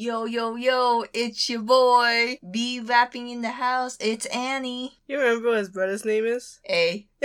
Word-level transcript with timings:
Yo, 0.00 0.24
yo, 0.24 0.54
yo, 0.54 1.04
it's 1.12 1.50
your 1.50 1.60
boy. 1.60 2.38
Be 2.50 2.80
rapping 2.80 3.28
in 3.28 3.42
the 3.42 3.50
house. 3.50 3.98
It's 4.00 4.24
Annie. 4.24 4.98
You 5.06 5.18
remember 5.18 5.48
what 5.48 5.58
his 5.58 5.68
brother's 5.68 6.06
name 6.06 6.24
is? 6.24 6.58
A. 6.70 7.06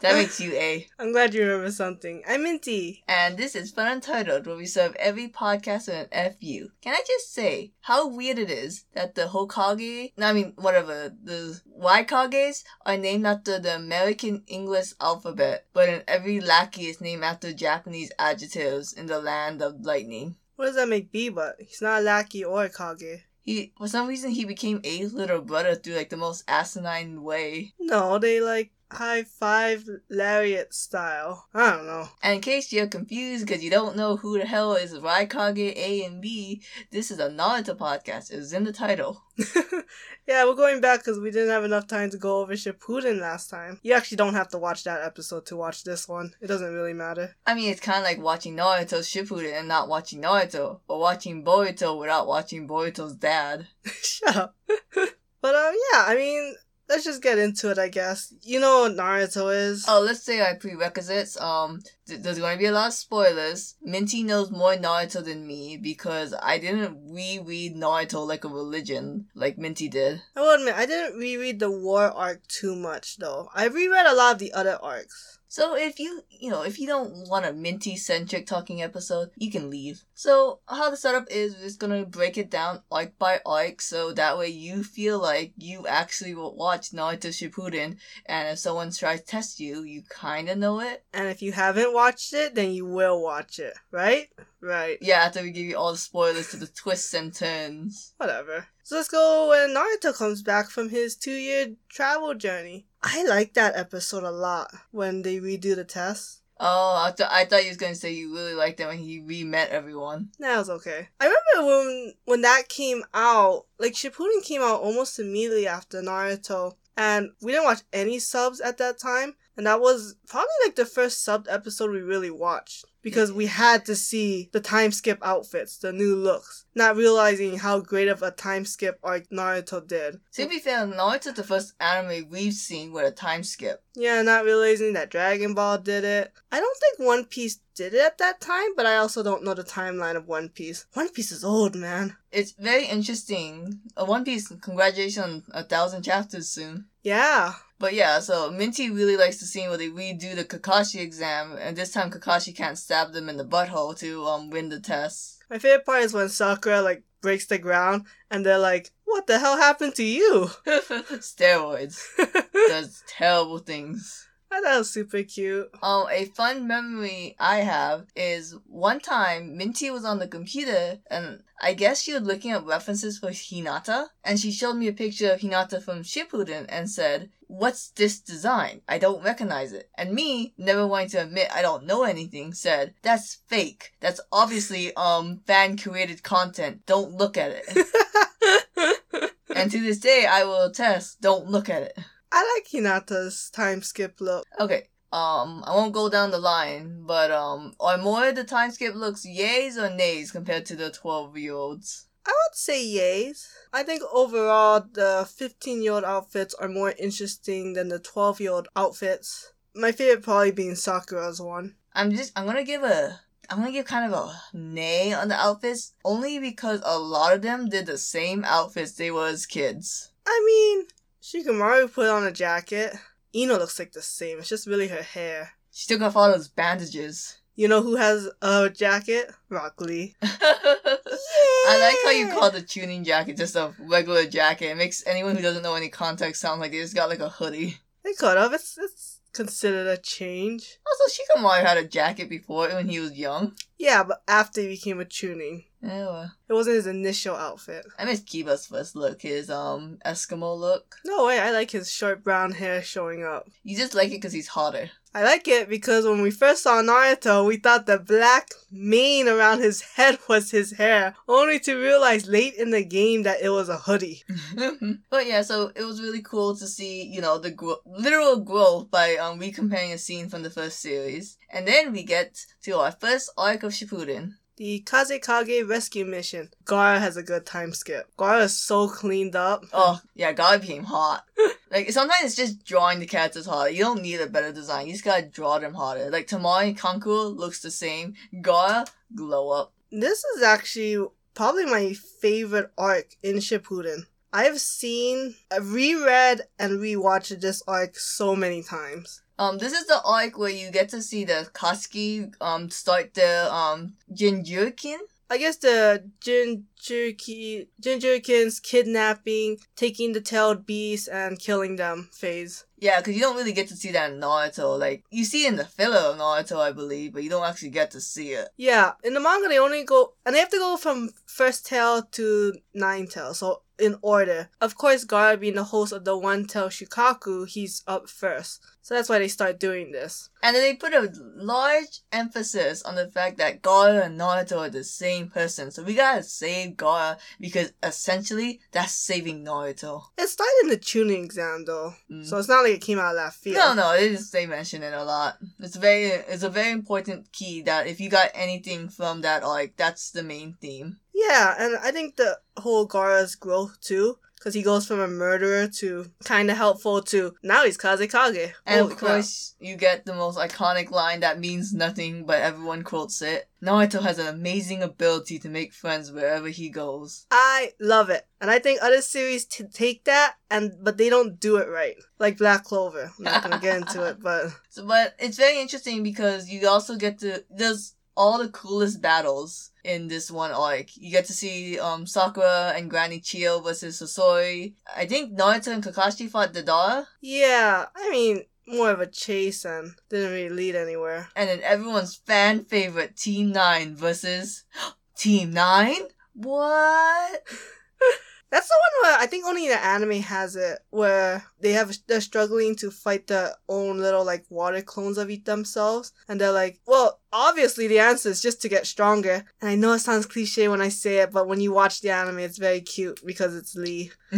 That 0.00 0.14
makes 0.14 0.40
you 0.40 0.54
A. 0.54 0.86
I'm 0.98 1.12
glad 1.12 1.34
you 1.34 1.42
remember 1.42 1.70
something. 1.70 2.22
I'm 2.26 2.44
Minty. 2.44 3.04
And 3.06 3.36
this 3.36 3.54
is 3.54 3.72
Fun 3.72 3.88
Untitled, 3.88 4.46
where 4.46 4.56
we 4.56 4.64
serve 4.64 4.94
every 4.94 5.28
podcast 5.28 5.88
with 5.88 6.08
an 6.10 6.32
FU. 6.40 6.70
Can 6.80 6.94
I 6.94 7.02
just 7.06 7.34
say 7.34 7.72
how 7.82 8.08
weird 8.08 8.38
it 8.38 8.50
is 8.50 8.86
that 8.94 9.14
the 9.14 9.26
Hokage, 9.26 10.12
I 10.18 10.32
mean, 10.32 10.54
whatever, 10.56 11.14
the 11.22 11.60
Raikages 11.78 12.64
are 12.86 12.96
named 12.96 13.26
after 13.26 13.58
the 13.58 13.76
American 13.76 14.44
English 14.46 14.94
alphabet, 14.98 15.66
but 15.74 15.90
in 15.90 16.04
every 16.08 16.40
lackey 16.40 16.86
is 16.86 17.02
named 17.02 17.22
after 17.22 17.52
Japanese 17.52 18.12
adjectives 18.18 18.94
in 18.94 19.04
the 19.04 19.20
land 19.20 19.60
of 19.60 19.84
lightning. 19.84 20.36
What 20.60 20.66
does 20.66 20.76
that 20.76 20.90
make 20.90 21.10
B 21.10 21.30
but? 21.30 21.56
He's 21.58 21.80
not 21.80 22.00
a 22.00 22.02
lackey 22.02 22.44
or 22.44 22.64
a 22.64 22.68
Kage. 22.68 23.24
He, 23.40 23.72
for 23.78 23.88
some 23.88 24.06
reason, 24.06 24.30
he 24.30 24.44
became 24.44 24.82
A's 24.84 25.14
little 25.14 25.40
brother 25.40 25.74
through 25.74 25.94
like 25.94 26.10
the 26.10 26.18
most 26.18 26.44
asinine 26.46 27.22
way. 27.22 27.72
No, 27.80 28.18
they 28.18 28.42
like 28.42 28.70
high 28.92 29.22
five 29.22 29.84
lariat 30.08 30.74
style. 30.74 31.46
I 31.54 31.70
don't 31.70 31.86
know. 31.86 32.08
And 32.22 32.36
in 32.36 32.40
case 32.40 32.72
you're 32.72 32.86
confused 32.86 33.46
because 33.46 33.62
you 33.62 33.70
don't 33.70 33.96
know 33.96 34.16
who 34.16 34.38
the 34.38 34.46
hell 34.46 34.74
is 34.74 34.94
Raikage 34.94 35.76
A 35.76 36.04
and 36.04 36.20
B, 36.20 36.62
this 36.90 37.10
is 37.10 37.18
a 37.18 37.28
Naruto 37.28 37.76
podcast. 37.76 38.32
It 38.32 38.36
was 38.36 38.52
in 38.52 38.64
the 38.64 38.72
title. 38.72 39.22
yeah, 40.26 40.44
we're 40.44 40.54
going 40.54 40.80
back 40.80 41.00
because 41.00 41.18
we 41.18 41.30
didn't 41.30 41.50
have 41.50 41.64
enough 41.64 41.86
time 41.86 42.10
to 42.10 42.18
go 42.18 42.40
over 42.40 42.52
Shippuden 42.54 43.20
last 43.20 43.48
time. 43.48 43.80
You 43.82 43.94
actually 43.94 44.16
don't 44.16 44.34
have 44.34 44.48
to 44.48 44.58
watch 44.58 44.84
that 44.84 45.02
episode 45.02 45.46
to 45.46 45.56
watch 45.56 45.84
this 45.84 46.08
one. 46.08 46.32
It 46.40 46.46
doesn't 46.46 46.74
really 46.74 46.92
matter. 46.92 47.36
I 47.46 47.54
mean, 47.54 47.70
it's 47.70 47.80
kind 47.80 47.98
of 47.98 48.04
like 48.04 48.20
watching 48.20 48.56
Naruto 48.56 49.00
Shippuden 49.00 49.58
and 49.58 49.68
not 49.68 49.88
watching 49.88 50.22
Naruto, 50.22 50.80
or 50.88 51.00
watching 51.00 51.44
Boruto 51.44 51.98
without 51.98 52.26
watching 52.26 52.68
Boruto's 52.68 53.14
dad. 53.14 53.68
Shut 54.02 54.36
up. 54.36 54.56
but 55.40 55.54
um, 55.54 55.74
yeah, 55.92 56.04
I 56.06 56.14
mean, 56.16 56.54
let's 56.90 57.04
just 57.04 57.22
get 57.22 57.38
into 57.38 57.70
it, 57.70 57.78
I 57.78 57.88
guess. 57.88 58.34
You 58.42 58.60
know 58.60 58.80
what 58.80 58.96
Naruto 58.96 59.54
is. 59.54 59.86
Oh, 59.88 60.00
let's 60.00 60.24
say 60.24 60.40
our 60.40 60.56
prerequisites. 60.56 61.40
Um, 61.40 61.80
th- 62.06 62.20
there's 62.20 62.40
going 62.40 62.56
to 62.56 62.58
be 62.58 62.66
a 62.66 62.72
lot 62.72 62.88
of 62.88 62.94
spoilers. 62.94 63.76
Minty 63.80 64.24
knows 64.24 64.50
more 64.50 64.74
Naruto 64.74 65.24
than 65.24 65.46
me 65.46 65.78
because 65.80 66.34
I 66.42 66.58
didn't 66.58 66.98
reread 67.14 67.76
Naruto 67.76 68.26
like 68.26 68.44
a 68.44 68.48
religion 68.48 69.28
like 69.34 69.56
Minty 69.56 69.88
did. 69.88 70.20
I 70.36 70.40
will 70.40 70.56
admit, 70.56 70.74
I 70.74 70.84
didn't 70.84 71.18
reread 71.18 71.60
the 71.60 71.70
war 71.70 72.10
arc 72.10 72.46
too 72.48 72.74
much, 72.74 73.18
though. 73.18 73.48
I 73.54 73.68
reread 73.68 74.06
a 74.06 74.14
lot 74.14 74.32
of 74.32 74.38
the 74.40 74.52
other 74.52 74.76
arcs. 74.82 75.38
So 75.50 75.74
if 75.74 75.98
you, 75.98 76.22
you 76.30 76.48
know, 76.48 76.62
if 76.62 76.78
you 76.78 76.86
don't 76.86 77.28
want 77.28 77.44
a 77.44 77.52
minty 77.52 77.96
centric 77.96 78.46
talking 78.46 78.82
episode, 78.82 79.30
you 79.36 79.50
can 79.50 79.68
leave. 79.68 80.04
So 80.14 80.60
how 80.68 80.90
the 80.90 80.96
setup 80.96 81.26
is, 81.28 81.56
we're 81.56 81.64
just 81.64 81.80
gonna 81.80 82.04
break 82.04 82.38
it 82.38 82.50
down 82.50 82.82
arc 82.88 83.18
by 83.18 83.40
arc, 83.44 83.82
so 83.82 84.12
that 84.12 84.38
way 84.38 84.46
you 84.46 84.84
feel 84.84 85.18
like 85.18 85.52
you 85.56 85.88
actually 85.88 86.36
will 86.36 86.54
watch 86.54 86.92
Naruto 86.92 87.30
Shippuden, 87.30 87.96
and 88.26 88.48
if 88.48 88.60
someone 88.60 88.92
tries 88.92 89.22
to 89.22 89.26
test 89.26 89.58
you, 89.58 89.82
you 89.82 90.04
kinda 90.20 90.54
know 90.54 90.78
it. 90.78 91.02
And 91.12 91.26
if 91.26 91.42
you 91.42 91.50
haven't 91.50 91.92
watched 91.92 92.32
it, 92.32 92.54
then 92.54 92.70
you 92.70 92.86
will 92.86 93.20
watch 93.20 93.58
it, 93.58 93.74
right? 93.90 94.28
Right. 94.60 94.98
Yeah, 95.00 95.24
after 95.24 95.42
we 95.42 95.50
give 95.50 95.66
you 95.66 95.76
all 95.76 95.90
the 95.90 95.98
spoilers 95.98 96.52
to 96.52 96.58
the 96.58 96.68
twists 96.68 97.12
and 97.12 97.34
turns. 97.34 98.12
Whatever. 98.18 98.68
So 98.84 98.94
let's 98.94 99.08
go 99.08 99.48
when 99.48 99.74
Naruto 99.74 100.16
comes 100.16 100.42
back 100.42 100.70
from 100.70 100.90
his 100.90 101.16
two 101.16 101.32
year 101.32 101.74
travel 101.88 102.34
journey. 102.34 102.86
I 103.02 103.24
like 103.24 103.54
that 103.54 103.76
episode 103.76 104.24
a 104.24 104.30
lot 104.30 104.72
when 104.90 105.22
they 105.22 105.38
redo 105.38 105.74
the 105.74 105.84
test. 105.84 106.42
Oh, 106.62 107.02
I, 107.06 107.12
th- 107.16 107.28
I 107.32 107.46
thought 107.46 107.62
you 107.62 107.70
was 107.70 107.78
gonna 107.78 107.94
say 107.94 108.12
you 108.12 108.34
really 108.34 108.52
liked 108.52 108.80
it 108.80 108.86
when 108.86 108.98
he 108.98 109.20
re-met 109.20 109.70
everyone. 109.70 110.30
That 110.38 110.58
was 110.58 110.68
okay. 110.68 111.08
I 111.18 111.24
remember 111.24 111.74
when 111.74 112.14
when 112.26 112.42
that 112.42 112.68
came 112.68 113.02
out, 113.14 113.64
like 113.78 113.94
Shippuden 113.94 114.44
came 114.44 114.60
out 114.60 114.82
almost 114.82 115.18
immediately 115.18 115.66
after 115.66 116.02
Naruto, 116.02 116.74
and 116.98 117.30
we 117.40 117.52
didn't 117.52 117.64
watch 117.64 117.80
any 117.94 118.18
subs 118.18 118.60
at 118.60 118.76
that 118.76 118.98
time, 118.98 119.36
and 119.60 119.66
that 119.66 119.82
was 119.82 120.14
probably 120.26 120.48
like 120.64 120.74
the 120.74 120.86
first 120.86 121.22
subbed 121.22 121.44
episode 121.50 121.90
we 121.90 122.00
really 122.00 122.30
watched 122.30 122.86
because 123.02 123.30
we 123.30 123.44
had 123.44 123.84
to 123.84 123.94
see 123.94 124.48
the 124.52 124.60
time 124.60 124.90
skip 124.90 125.18
outfits, 125.20 125.76
the 125.76 125.92
new 125.92 126.16
looks, 126.16 126.64
not 126.74 126.96
realizing 126.96 127.58
how 127.58 127.78
great 127.78 128.08
of 128.08 128.22
a 128.22 128.30
time 128.30 128.64
skip 128.64 128.98
arc 129.02 129.28
Naruto 129.28 129.86
did. 129.86 130.18
To 130.32 130.48
be 130.48 130.60
fair, 130.60 130.86
Naruto's 130.86 131.34
the 131.34 131.44
first 131.44 131.74
anime 131.78 132.30
we've 132.30 132.54
seen 132.54 132.90
with 132.90 133.04
a 133.04 133.10
time 133.10 133.42
skip. 133.42 133.84
Yeah, 133.94 134.22
not 134.22 134.46
realizing 134.46 134.94
that 134.94 135.10
Dragon 135.10 135.52
Ball 135.52 135.76
did 135.76 136.04
it. 136.04 136.32
I 136.50 136.58
don't 136.58 136.78
think 136.78 137.06
One 137.06 137.26
Piece 137.26 137.60
did 137.74 137.92
it 137.92 138.00
at 138.00 138.16
that 138.16 138.40
time, 138.40 138.74
but 138.74 138.86
I 138.86 138.96
also 138.96 139.22
don't 139.22 139.44
know 139.44 139.52
the 139.52 139.62
timeline 139.62 140.16
of 140.16 140.26
One 140.26 140.48
Piece. 140.48 140.86
One 140.94 141.10
Piece 141.10 141.32
is 141.32 141.44
old, 141.44 141.76
man. 141.76 142.16
It's 142.32 142.52
very 142.52 142.86
interesting. 142.86 143.80
Uh, 143.94 144.06
One 144.06 144.24
Piece, 144.24 144.48
congratulations 144.48 145.18
on 145.18 145.42
a 145.52 145.64
thousand 145.64 146.02
chapters 146.02 146.48
soon. 146.48 146.86
Yeah. 147.02 147.52
But 147.80 147.94
yeah, 147.94 148.20
so 148.20 148.50
Minty 148.50 148.90
really 148.90 149.16
likes 149.16 149.38
the 149.38 149.46
scene 149.46 149.70
where 149.70 149.78
they 149.78 149.88
redo 149.88 150.36
the 150.36 150.44
Kakashi 150.44 151.00
exam, 151.00 151.56
and 151.58 151.74
this 151.74 151.90
time 151.90 152.10
Kakashi 152.10 152.54
can't 152.54 152.76
stab 152.76 153.12
them 153.12 153.30
in 153.30 153.38
the 153.38 153.44
butthole 153.44 153.98
to 154.00 154.26
um 154.26 154.50
win 154.50 154.68
the 154.68 154.78
test. 154.78 155.38
My 155.48 155.58
favorite 155.58 155.86
part 155.86 156.02
is 156.02 156.12
when 156.12 156.28
Sakura 156.28 156.82
like 156.82 157.02
breaks 157.22 157.46
the 157.46 157.56
ground 157.56 158.04
and 158.30 158.44
they're 158.44 158.58
like, 158.58 158.90
"What 159.06 159.26
the 159.26 159.38
hell 159.38 159.56
happened 159.56 159.94
to 159.94 160.04
you?" 160.04 160.50
Steroids 160.66 162.04
does 162.68 163.02
terrible 163.08 163.58
things. 163.58 164.28
Thought 164.50 164.78
was 164.78 164.90
super 164.90 165.22
cute. 165.22 165.70
Um, 165.80 166.06
a 166.10 166.24
fun 166.24 166.66
memory 166.66 167.36
I 167.38 167.58
have 167.58 168.06
is 168.16 168.56
one 168.66 168.98
time 168.98 169.56
Minty 169.56 169.90
was 169.90 170.04
on 170.04 170.18
the 170.18 170.26
computer 170.26 170.98
and 171.08 171.44
I 171.62 171.74
guess 171.74 172.02
she 172.02 172.12
was 172.12 172.22
looking 172.22 172.52
up 172.52 172.66
references 172.66 173.18
for 173.18 173.28
Hinata 173.28 174.08
and 174.24 174.40
she 174.40 174.50
showed 174.50 174.74
me 174.74 174.88
a 174.88 174.92
picture 174.92 175.30
of 175.30 175.40
Hinata 175.40 175.80
from 175.80 176.02
Shippuden 176.02 176.66
and 176.68 176.90
said, 176.90 177.30
What's 177.46 177.90
this 177.90 178.20
design? 178.20 178.82
I 178.88 178.98
don't 178.98 179.24
recognize 179.24 179.72
it. 179.72 179.88
And 179.96 180.12
me, 180.14 180.54
never 180.58 180.86
wanting 180.86 181.10
to 181.10 181.22
admit 181.22 181.48
I 181.54 181.62
don't 181.62 181.86
know 181.86 182.02
anything, 182.02 182.52
said, 182.52 182.94
That's 183.02 183.36
fake. 183.46 183.92
That's 184.00 184.20
obviously 184.32 184.92
um 184.96 185.42
fan 185.46 185.76
created 185.76 186.24
content. 186.24 186.86
Don't 186.86 187.12
look 187.12 187.38
at 187.38 187.52
it. 187.52 189.32
and 189.54 189.70
to 189.70 189.80
this 189.80 189.98
day 189.98 190.26
I 190.28 190.42
will 190.42 190.62
attest, 190.64 191.20
don't 191.20 191.46
look 191.46 191.68
at 191.68 191.82
it. 191.82 191.98
I 192.32 192.54
like 192.54 192.68
Hinata's 192.70 193.50
time 193.50 193.82
skip 193.82 194.20
look. 194.20 194.46
Okay. 194.58 194.88
Um, 195.12 195.64
I 195.66 195.74
won't 195.74 195.92
go 195.92 196.08
down 196.08 196.30
the 196.30 196.38
line, 196.38 197.02
but 197.04 197.32
um, 197.32 197.74
are 197.80 197.98
more 197.98 198.28
of 198.28 198.36
the 198.36 198.44
time 198.44 198.70
skip 198.70 198.94
looks 198.94 199.26
yays 199.26 199.76
or 199.76 199.94
nays 199.94 200.30
compared 200.30 200.66
to 200.66 200.76
the 200.76 200.90
twelve 200.90 201.36
year 201.36 201.54
olds? 201.54 202.06
I 202.24 202.30
would 202.30 202.56
say 202.56 202.84
yays. 202.84 203.48
I 203.72 203.82
think 203.82 204.02
overall 204.12 204.84
the 204.92 205.28
15 205.36 205.82
year 205.82 205.92
old 205.92 206.04
outfits 206.04 206.54
are 206.54 206.68
more 206.68 206.94
interesting 206.98 207.72
than 207.72 207.88
the 207.88 207.98
12 207.98 208.40
year 208.40 208.52
old 208.52 208.68
outfits. 208.76 209.52
My 209.74 209.90
favorite 209.90 210.22
probably 210.22 210.52
being 210.52 210.74
Sakura's 210.74 211.40
one. 211.40 211.76
I'm 211.92 212.12
just 212.12 212.32
I'm 212.36 212.46
gonna 212.46 212.62
give 212.62 212.84
a 212.84 213.20
I'm 213.48 213.58
gonna 213.58 213.72
give 213.72 213.86
kind 213.86 214.12
of 214.12 214.18
a 214.18 214.56
nay 214.56 215.12
on 215.12 215.28
the 215.28 215.34
outfits 215.34 215.94
only 216.04 216.38
because 216.38 216.82
a 216.84 216.98
lot 216.98 217.32
of 217.32 217.42
them 217.42 217.68
did 217.68 217.86
the 217.86 217.98
same 217.98 218.44
outfits 218.44 218.92
they 218.92 219.10
were 219.10 219.26
as 219.26 219.46
kids. 219.46 220.12
I 220.26 220.42
mean, 220.46 220.86
Shikamaru 221.22 221.92
put 221.92 222.08
on 222.08 222.24
a 222.24 222.32
jacket. 222.32 222.94
Ino 223.34 223.58
looks 223.58 223.78
like 223.78 223.92
the 223.92 224.02
same. 224.02 224.38
It's 224.38 224.48
just 224.48 224.66
really 224.66 224.88
her 224.88 225.02
hair. 225.02 225.52
She 225.70 225.84
still 225.84 225.98
got 225.98 226.16
all 226.16 226.32
those 226.32 226.48
bandages. 226.48 227.38
You 227.54 227.68
know 227.68 227.82
who 227.82 227.96
has 227.96 228.28
a 228.40 228.70
jacket? 228.70 229.30
Rock 229.50 229.80
Lee. 229.80 230.14
I 230.22 231.78
like 231.78 231.96
how 232.04 232.10
you 232.10 232.28
call 232.32 232.50
the 232.50 232.62
chunin 232.62 233.04
jacket 233.04 233.36
just 233.36 233.54
a 233.54 233.74
regular 233.78 234.24
jacket. 234.24 234.70
It 234.70 234.76
makes 234.76 235.06
anyone 235.06 235.36
who 235.36 235.42
doesn't 235.42 235.62
know 235.62 235.74
any 235.74 235.90
context 235.90 236.40
sound 236.40 236.60
like 236.60 236.72
they 236.72 236.78
just 236.78 236.94
got 236.94 237.10
like 237.10 237.20
a 237.20 237.28
hoodie. 237.28 237.76
They 238.02 238.14
could 238.14 238.38
have. 238.38 238.54
It's, 238.54 238.78
it's 238.78 239.20
considered 239.34 239.86
a 239.86 239.98
change. 239.98 240.78
Also, 240.86 241.22
Shikamaru 241.22 241.64
had 241.64 241.76
a 241.76 241.84
jacket 241.84 242.30
before 242.30 242.68
when 242.68 242.88
he 242.88 242.98
was 242.98 243.12
young. 243.12 243.54
Yeah, 243.78 244.04
but 244.04 244.22
after 244.26 244.62
he 244.62 244.68
became 244.68 245.00
a 245.00 245.04
chunin. 245.04 245.64
Well. 245.82 246.32
It 246.48 246.52
wasn't 246.52 246.76
his 246.76 246.86
initial 246.86 247.36
outfit. 247.36 247.86
I 247.98 248.04
miss 248.04 248.20
Kiba's 248.20 248.66
first 248.66 248.96
look, 248.96 249.22
his 249.22 249.50
um 249.50 249.98
Eskimo 250.04 250.58
look. 250.58 250.96
No 251.04 251.26
way, 251.26 251.38
I 251.40 251.50
like 251.52 251.70
his 251.70 251.90
short 251.90 252.22
brown 252.22 252.52
hair 252.52 252.82
showing 252.82 253.24
up. 253.24 253.48
You 253.62 253.76
just 253.76 253.94
like 253.94 254.08
it 254.08 254.16
because 254.16 254.32
he's 254.32 254.48
hotter. 254.48 254.90
I 255.12 255.24
like 255.24 255.48
it 255.48 255.68
because 255.68 256.04
when 256.04 256.22
we 256.22 256.30
first 256.30 256.62
saw 256.62 256.80
Naruto, 256.82 257.44
we 257.44 257.56
thought 257.56 257.86
the 257.86 257.98
black 257.98 258.50
mane 258.70 259.26
around 259.26 259.60
his 259.60 259.80
head 259.96 260.18
was 260.28 260.52
his 260.52 260.72
hair, 260.72 261.16
only 261.26 261.58
to 261.60 261.74
realize 261.74 262.28
late 262.28 262.54
in 262.54 262.70
the 262.70 262.84
game 262.84 263.24
that 263.24 263.40
it 263.40 263.48
was 263.48 263.68
a 263.68 263.78
hoodie. 263.78 264.22
but 265.10 265.26
yeah, 265.26 265.42
so 265.42 265.72
it 265.74 265.82
was 265.82 266.00
really 266.00 266.22
cool 266.22 266.54
to 266.56 266.66
see, 266.66 267.02
you 267.04 267.20
know, 267.20 267.38
the 267.38 267.50
gro- 267.50 267.80
literal 267.86 268.38
growth 268.38 268.90
by 268.90 269.16
um 269.16 269.40
recomparing 269.40 269.92
a 269.92 269.98
scene 269.98 270.28
from 270.28 270.42
the 270.42 270.50
first 270.50 270.80
series. 270.80 271.38
And 271.52 271.66
then 271.66 271.92
we 271.92 272.04
get 272.04 272.38
to 272.62 272.78
our 272.78 272.92
first 272.92 273.32
arc 273.36 273.64
of 273.64 273.72
Shippuden. 273.72 274.34
The 274.60 274.82
Kazekage 274.84 275.66
rescue 275.66 276.04
mission. 276.04 276.50
Gaara 276.66 276.98
has 276.98 277.16
a 277.16 277.22
good 277.22 277.46
time 277.46 277.72
skip. 277.72 278.14
Gaara 278.18 278.42
is 278.42 278.54
so 278.54 278.88
cleaned 278.88 279.34
up. 279.34 279.64
Oh, 279.72 280.02
yeah, 280.14 280.32
God 280.32 280.60
became 280.60 280.84
hot. 280.84 281.24
like, 281.70 281.90
sometimes 281.92 282.26
it's 282.26 282.34
just 282.34 282.62
drawing 282.62 283.00
the 283.00 283.06
characters 283.06 283.46
hotter. 283.46 283.70
You 283.70 283.84
don't 283.84 284.02
need 284.02 284.20
a 284.20 284.26
better 284.26 284.52
design. 284.52 284.86
You 284.86 284.92
just 284.92 285.02
gotta 285.02 285.22
draw 285.22 285.58
them 285.58 285.72
hotter. 285.72 286.10
Like, 286.10 286.26
Temari 286.26 286.78
Kankuro 286.78 287.34
looks 287.34 287.62
the 287.62 287.70
same. 287.70 288.12
Gaara, 288.34 288.86
glow 289.14 289.48
up. 289.48 289.72
This 289.90 290.22
is 290.36 290.42
actually 290.42 291.08
probably 291.32 291.64
my 291.64 291.94
favorite 291.94 292.70
arc 292.76 293.16
in 293.22 293.36
Shippuden. 293.36 294.08
I've 294.30 294.60
seen, 294.60 295.36
I've 295.50 295.72
reread 295.72 296.42
and 296.58 296.80
rewatched 296.80 297.40
this 297.40 297.62
arc 297.66 297.98
so 297.98 298.36
many 298.36 298.62
times. 298.62 299.22
Um, 299.40 299.56
this 299.56 299.72
is 299.72 299.86
the 299.86 300.02
arc 300.04 300.36
where 300.36 300.50
you 300.50 300.70
get 300.70 300.90
to 300.90 301.00
see 301.00 301.24
the 301.24 301.48
Akatsuki 301.50 302.34
um 302.42 302.68
start 302.68 303.14
the 303.14 303.52
um 303.52 303.94
Jinjurkin. 304.12 304.98
I 305.30 305.38
guess 305.38 305.56
the 305.56 306.04
Jinchuriki, 306.20 307.68
Jinjurikins 307.80 308.60
kidnapping, 308.62 309.58
taking 309.76 310.12
the 310.12 310.20
tailed 310.20 310.66
beast, 310.66 311.08
and 311.10 311.38
killing 311.38 311.76
them 311.76 312.10
phase. 312.12 312.66
Yeah, 312.78 312.98
because 312.98 313.14
you 313.14 313.22
don't 313.22 313.36
really 313.36 313.52
get 313.52 313.68
to 313.68 313.76
see 313.76 313.92
that 313.92 314.10
in 314.10 314.20
Naruto. 314.20 314.78
Like 314.78 315.04
you 315.10 315.24
see 315.24 315.46
in 315.46 315.56
the 315.56 315.64
filler 315.64 315.96
of 315.96 316.18
Naruto, 316.18 316.58
I 316.58 316.72
believe, 316.72 317.14
but 317.14 317.22
you 317.22 317.30
don't 317.30 317.46
actually 317.46 317.70
get 317.70 317.92
to 317.92 318.00
see 318.00 318.32
it. 318.32 318.48
Yeah, 318.58 318.92
in 319.02 319.14
the 319.14 319.20
manga 319.20 319.48
they 319.48 319.58
only 319.58 319.84
go, 319.84 320.12
and 320.26 320.34
they 320.34 320.40
have 320.40 320.50
to 320.50 320.58
go 320.58 320.76
from 320.76 321.12
first 321.24 321.64
tail 321.64 322.02
to 322.02 322.52
nine 322.74 323.06
tail, 323.06 323.32
so 323.32 323.62
in 323.78 323.96
order. 324.02 324.50
Of 324.60 324.76
course, 324.76 325.06
Gaara 325.06 325.40
being 325.40 325.54
the 325.54 325.64
host 325.64 325.92
of 325.92 326.04
the 326.04 326.16
one 326.18 326.44
tail 326.44 326.68
Shukaku, 326.68 327.48
he's 327.48 327.82
up 327.86 328.10
first. 328.10 328.60
So 328.82 328.94
that's 328.94 329.08
why 329.08 329.18
they 329.18 329.28
start 329.28 329.60
doing 329.60 329.92
this. 329.92 330.30
And 330.42 330.56
then 330.56 330.62
they 330.62 330.74
put 330.74 330.94
a 330.94 331.12
large 331.36 332.00
emphasis 332.12 332.82
on 332.82 332.94
the 332.94 333.08
fact 333.08 333.36
that 333.38 333.62
Gaara 333.62 334.06
and 334.06 334.18
Naruto 334.18 334.58
are 334.58 334.70
the 334.70 334.84
same 334.84 335.28
person. 335.28 335.70
So 335.70 335.82
we 335.82 335.94
gotta 335.94 336.22
save 336.22 336.76
Gaara 336.76 337.18
because 337.38 337.72
essentially 337.82 338.60
that's 338.72 338.92
saving 338.92 339.44
Naruto. 339.44 340.02
It 340.18 340.28
started 340.28 340.60
in 340.62 340.68
the 340.70 340.76
chunin 340.78 341.24
exam 341.24 341.64
though, 341.66 341.94
Mm. 342.10 342.26
so 342.26 342.38
it's 342.38 342.48
not 342.48 342.62
like 342.64 342.72
it 342.74 342.80
came 342.82 342.98
out 342.98 343.10
of 343.12 343.16
left 343.16 343.38
field. 343.38 343.56
No, 343.56 343.74
no, 343.74 343.92
it 343.94 344.12
is, 344.12 344.30
they 344.30 344.46
mention 344.46 344.82
it 344.82 344.94
a 344.94 345.04
lot. 345.04 345.36
It's 345.58 345.76
very, 345.76 346.06
it's 346.06 346.42
a 346.42 346.50
very 346.50 346.70
important 346.72 347.32
key 347.32 347.62
that 347.62 347.86
if 347.86 348.00
you 348.00 348.08
got 348.08 348.30
anything 348.34 348.88
from 348.88 349.20
that 349.20 349.42
arc, 349.42 349.76
that's 349.76 350.10
the 350.10 350.22
main 350.22 350.54
theme. 350.60 350.98
Yeah, 351.14 351.54
and 351.58 351.76
I 351.76 351.90
think 351.92 352.16
the 352.16 352.38
whole 352.56 352.88
Gaara's 352.88 353.34
growth 353.34 353.78
too, 353.80 354.18
because 354.40 354.54
he 354.54 354.62
goes 354.62 354.86
from 354.86 355.00
a 355.00 355.06
murderer 355.06 355.68
to 355.68 356.06
kind 356.24 356.50
of 356.50 356.56
helpful 356.56 357.02
to 357.02 357.34
now 357.42 357.64
he's 357.64 357.76
Kazekage. 357.76 358.52
And 358.66 358.80
Holy 358.80 358.92
of 358.92 358.98
crap. 358.98 359.10
course, 359.12 359.54
you 359.60 359.76
get 359.76 360.06
the 360.06 360.14
most 360.14 360.38
iconic 360.38 360.90
line 360.90 361.20
that 361.20 361.38
means 361.38 361.74
nothing, 361.74 362.24
but 362.24 362.40
everyone 362.40 362.82
quotes 362.82 363.20
it. 363.20 363.48
Naruto 363.62 364.00
has 364.02 364.18
an 364.18 364.26
amazing 364.28 364.82
ability 364.82 365.38
to 365.40 365.50
make 365.50 365.74
friends 365.74 366.10
wherever 366.10 366.48
he 366.48 366.70
goes. 366.70 367.26
I 367.30 367.72
love 367.78 368.08
it, 368.08 368.26
and 368.40 368.50
I 368.50 368.58
think 368.58 368.80
other 368.82 369.02
series 369.02 369.44
t- 369.44 369.64
take 369.64 370.04
that 370.04 370.36
and 370.50 370.72
but 370.82 370.96
they 370.96 371.10
don't 371.10 371.38
do 371.38 371.58
it 371.58 371.68
right, 371.68 371.96
like 372.18 372.38
Black 372.38 372.64
Clover. 372.64 373.12
I'm 373.18 373.24
not 373.24 373.42
gonna 373.42 373.60
get 373.60 373.76
into 373.76 374.06
it, 374.08 374.20
but 374.22 374.46
So, 374.70 374.86
but 374.86 375.14
it's 375.18 375.36
very 375.36 375.60
interesting 375.60 376.02
because 376.02 376.48
you 376.48 376.66
also 376.66 376.96
get 376.96 377.18
to 377.18 377.44
there's 377.50 377.94
all 378.20 378.36
the 378.38 378.50
coolest 378.62 379.00
battles 379.00 379.70
in 379.82 380.08
this 380.08 380.30
one 380.30 380.52
arc. 380.52 380.88
You 380.94 381.10
get 381.10 381.24
to 381.26 381.32
see 381.32 381.78
um 381.88 382.06
Sakura 382.06 382.74
and 382.76 382.90
Granny 382.92 383.20
Chiyo 383.20 383.52
versus 383.64 384.00
Sasori. 384.00 384.74
I 385.02 385.06
think 385.06 385.32
Naruto 385.38 385.72
and 385.72 385.82
Kakashi 385.82 386.28
fought 386.28 386.52
Deidara, 386.52 387.06
yeah, 387.22 387.86
I 387.96 388.10
mean 388.10 388.36
more 388.66 388.90
of 388.90 389.00
a 389.00 389.06
chase 389.06 389.64
and 389.64 389.94
didn't 390.10 390.32
really 390.32 390.54
lead 390.60 390.76
anywhere. 390.76 391.28
and 391.34 391.48
then 391.48 391.60
everyone's 391.62 392.14
fan 392.14 392.62
favorite 392.64 393.16
Team 393.16 393.52
Nine 393.52 393.96
versus 393.96 394.64
Team 395.16 395.52
Nine. 395.52 396.02
What? 396.34 397.42
That's 398.50 398.68
the 398.68 398.74
one 398.74 399.12
where 399.12 399.20
I 399.20 399.26
think 399.26 399.46
only 399.46 399.68
the 399.68 399.82
anime 399.82 400.22
has 400.22 400.56
it, 400.56 400.80
where 400.90 401.44
they 401.60 401.72
have 401.72 401.96
they're 402.08 402.20
struggling 402.20 402.74
to 402.76 402.90
fight 402.90 403.28
their 403.28 403.54
own 403.68 403.98
little 403.98 404.24
like 404.24 404.44
water 404.50 404.82
clones 404.82 405.18
of 405.18 405.30
each 405.30 405.44
themselves, 405.44 406.12
and 406.28 406.40
they're 406.40 406.50
like, 406.50 406.80
well, 406.86 407.20
obviously 407.32 407.86
the 407.86 408.00
answer 408.00 408.28
is 408.28 408.42
just 408.42 408.60
to 408.62 408.68
get 408.68 408.86
stronger. 408.86 409.44
And 409.60 409.70
I 409.70 409.74
know 409.76 409.92
it 409.92 410.00
sounds 410.00 410.26
cliche 410.26 410.66
when 410.68 410.80
I 410.80 410.88
say 410.88 411.18
it, 411.18 411.32
but 411.32 411.46
when 411.46 411.60
you 411.60 411.72
watch 411.72 412.00
the 412.00 412.10
anime, 412.10 412.40
it's 412.40 412.58
very 412.58 412.80
cute 412.80 413.20
because 413.24 413.54
it's 413.54 413.76
Lee. 413.76 414.10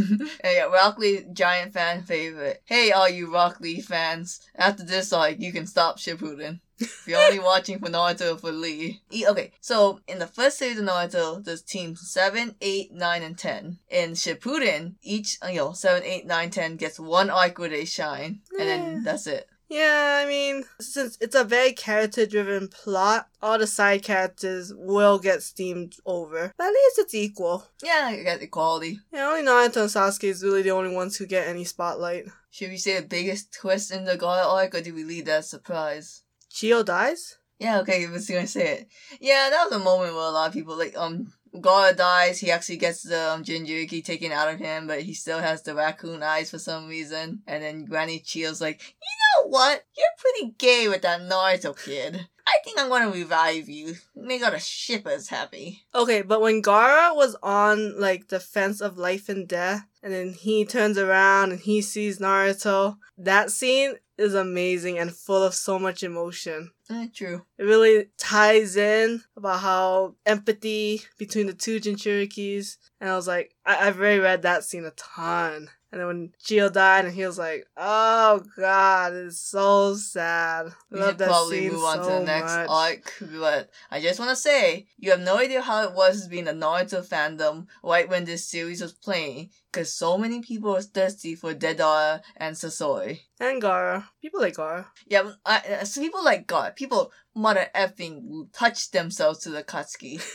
yeah, 0.44 0.64
Rock 0.64 0.98
Lee, 0.98 1.24
giant 1.32 1.72
fan 1.72 2.02
favorite. 2.02 2.62
Hey, 2.64 2.92
all 2.92 3.08
you 3.08 3.32
Rock 3.32 3.60
Lee 3.60 3.80
fans! 3.80 4.40
After 4.54 4.84
this 4.84 5.12
arc, 5.12 5.40
you 5.40 5.52
can 5.52 5.66
stop 5.66 5.98
Shippuden. 5.98 6.60
If 6.82 7.04
you're 7.06 7.20
only 7.20 7.38
watching 7.38 7.78
for 7.78 7.88
Naruto 7.88 8.38
for 8.40 8.52
Lee. 8.52 9.02
E- 9.10 9.26
okay, 9.26 9.52
so 9.60 10.00
in 10.06 10.18
the 10.18 10.26
first 10.26 10.58
series 10.58 10.78
of 10.78 10.84
Naruto, 10.84 11.42
there's 11.44 11.62
teams 11.62 12.08
7, 12.10 12.56
8, 12.60 12.92
9, 12.92 13.22
and 13.22 13.38
10. 13.38 13.78
In 13.90 14.10
Shippuden, 14.12 14.94
each, 15.02 15.38
uh, 15.44 15.48
you 15.48 15.56
know, 15.56 15.72
7, 15.72 16.02
8, 16.02 16.26
9, 16.26 16.50
10 16.50 16.76
gets 16.76 17.00
one 17.00 17.30
arc 17.30 17.58
where 17.58 17.68
they 17.68 17.84
shine. 17.84 18.40
And 18.58 18.68
then 18.68 19.02
that's 19.04 19.26
it. 19.26 19.48
Yeah, 19.72 20.20
I 20.22 20.28
mean, 20.28 20.64
since 20.80 21.16
it's 21.18 21.34
a 21.34 21.44
very 21.44 21.72
character 21.72 22.26
driven 22.26 22.68
plot, 22.68 23.28
all 23.40 23.58
the 23.58 23.66
side 23.66 24.02
characters 24.02 24.70
will 24.76 25.18
get 25.18 25.42
steamed 25.42 25.96
over. 26.04 26.52
But 26.58 26.64
at 26.64 26.72
least 26.74 26.98
it's 26.98 27.14
equal. 27.14 27.64
Yeah, 27.82 28.10
you 28.10 28.22
got 28.22 28.42
equality. 28.42 29.00
Yeah, 29.10 29.28
only 29.28 29.42
Naruto 29.42 29.80
and 29.80 29.90
Sasuke 29.90 30.24
is 30.24 30.44
really 30.44 30.60
the 30.60 30.72
only 30.72 30.94
ones 30.94 31.16
who 31.16 31.24
get 31.26 31.48
any 31.48 31.64
spotlight. 31.64 32.26
Should 32.50 32.68
we 32.68 32.76
say 32.76 33.00
the 33.00 33.06
biggest 33.06 33.54
twist 33.54 33.90
in 33.90 34.04
the 34.04 34.18
Gaara 34.18 34.44
arc, 34.44 34.74
or 34.74 34.82
do 34.82 34.92
we 34.92 35.04
leave 35.04 35.24
that 35.24 35.38
as 35.38 35.46
a 35.46 35.48
surprise? 35.48 36.22
Chiyo 36.52 36.84
dies? 36.84 37.38
Yeah, 37.58 37.80
okay, 37.80 38.06
I 38.06 38.10
was 38.10 38.28
gonna 38.28 38.46
say 38.46 38.78
it. 38.78 38.88
Yeah, 39.20 39.48
that 39.50 39.70
was 39.70 39.80
a 39.80 39.84
moment 39.84 40.14
where 40.14 40.24
a 40.24 40.30
lot 40.30 40.48
of 40.48 40.52
people 40.52 40.76
like 40.76 40.96
um 40.96 41.32
Gaara 41.54 41.94
dies, 41.94 42.40
he 42.40 42.50
actually 42.50 42.78
gets 42.78 43.02
the 43.02 43.30
um, 43.32 43.44
Jinchuriki 43.44 44.02
taken 44.02 44.32
out 44.32 44.48
of 44.48 44.58
him, 44.58 44.86
but 44.86 45.02
he 45.02 45.12
still 45.12 45.38
has 45.38 45.62
the 45.62 45.74
raccoon 45.74 46.22
eyes 46.22 46.50
for 46.50 46.58
some 46.58 46.88
reason. 46.88 47.42
And 47.46 47.62
then 47.62 47.84
Granny 47.84 48.20
Chiyo's 48.20 48.60
like, 48.60 48.80
you 48.82 49.42
know 49.44 49.48
what? 49.50 49.84
You're 49.96 50.06
pretty 50.16 50.54
gay 50.56 50.88
with 50.88 51.02
that 51.02 51.20
Naruto 51.20 51.78
kid. 51.78 52.26
I 52.46 52.56
think 52.64 52.78
I'm 52.78 52.88
gonna 52.88 53.10
revive 53.10 53.68
you. 53.68 53.94
Make 54.16 54.42
all 54.44 54.50
the 54.50 54.58
shippers 54.58 55.28
happy. 55.28 55.84
Okay, 55.94 56.22
but 56.22 56.40
when 56.40 56.60
Gaara 56.62 57.14
was 57.14 57.36
on 57.42 58.00
like 58.00 58.28
the 58.28 58.40
fence 58.40 58.80
of 58.80 58.98
life 58.98 59.28
and 59.28 59.46
death, 59.48 59.86
and 60.02 60.12
then 60.12 60.32
he 60.32 60.64
turns 60.64 60.98
around 60.98 61.52
and 61.52 61.60
he 61.60 61.80
sees 61.82 62.18
Naruto, 62.18 62.96
that 63.18 63.50
scene 63.50 63.94
is 64.18 64.34
amazing 64.34 64.98
and 64.98 65.14
full 65.14 65.42
of 65.42 65.54
so 65.54 65.78
much 65.78 66.02
emotion. 66.02 66.70
Eh, 66.90 67.06
true. 67.14 67.44
It 67.58 67.64
really 67.64 68.06
ties 68.18 68.76
in 68.76 69.22
about 69.36 69.60
how 69.60 70.16
empathy 70.26 71.02
between 71.18 71.46
the 71.46 71.54
two 71.54 71.80
Jinchurikis. 71.80 72.76
And 73.00 73.10
I 73.10 73.16
was 73.16 73.26
like, 73.26 73.54
I- 73.64 73.86
I've 73.88 73.98
already 73.98 74.20
read 74.20 74.42
that 74.42 74.64
scene 74.64 74.84
a 74.84 74.90
ton. 74.92 75.70
And 75.92 76.00
then 76.00 76.06
when 76.08 76.32
Gio 76.42 76.72
died, 76.72 77.04
and 77.04 77.14
he 77.14 77.26
was 77.26 77.38
like, 77.38 77.66
"Oh 77.76 78.42
God, 78.56 79.12
it's 79.12 79.38
so 79.38 79.94
sad." 79.94 80.72
We 80.90 80.98
Love 80.98 81.10
should 81.10 81.18
that 81.18 81.28
probably 81.28 81.60
scene 81.60 81.72
move 81.72 81.84
on 81.84 81.98
to 81.98 82.04
the 82.04 82.20
next 82.20 82.52
much. 82.52 82.66
arc, 82.70 83.14
but 83.38 83.70
I 83.90 84.00
just 84.00 84.18
want 84.18 84.30
to 84.30 84.36
say 84.36 84.86
you 84.98 85.10
have 85.10 85.20
no 85.20 85.36
idea 85.36 85.60
how 85.60 85.82
it 85.84 85.92
was 85.92 86.28
being 86.28 86.48
a 86.48 86.52
Naruto 86.52 87.06
fandom 87.06 87.66
right 87.84 88.08
when 88.08 88.24
this 88.24 88.48
series 88.48 88.80
was 88.80 88.94
playing, 88.94 89.50
because 89.72 89.92
so 89.94 90.18
many 90.18 90.40
people 90.40 90.76
are 90.76 90.82
thirsty 90.82 91.34
for 91.34 91.54
Deidara 91.54 92.20
and 92.36 92.54
Sasori. 92.54 93.20
And 93.40 93.62
Gaara, 93.62 94.04
people 94.20 94.40
like 94.40 94.54
Gaara. 94.54 94.86
Yeah, 95.06 95.32
I, 95.46 95.58
uh, 95.80 95.84
so 95.84 96.00
people 96.00 96.22
like 96.24 96.46
God, 96.46 96.76
people 96.76 97.10
mother 97.34 97.66
effing 97.74 98.52
touch 98.52 98.90
themselves 98.90 99.40
to 99.40 99.50
the 99.50 99.62
Akatsuki. 99.62 100.22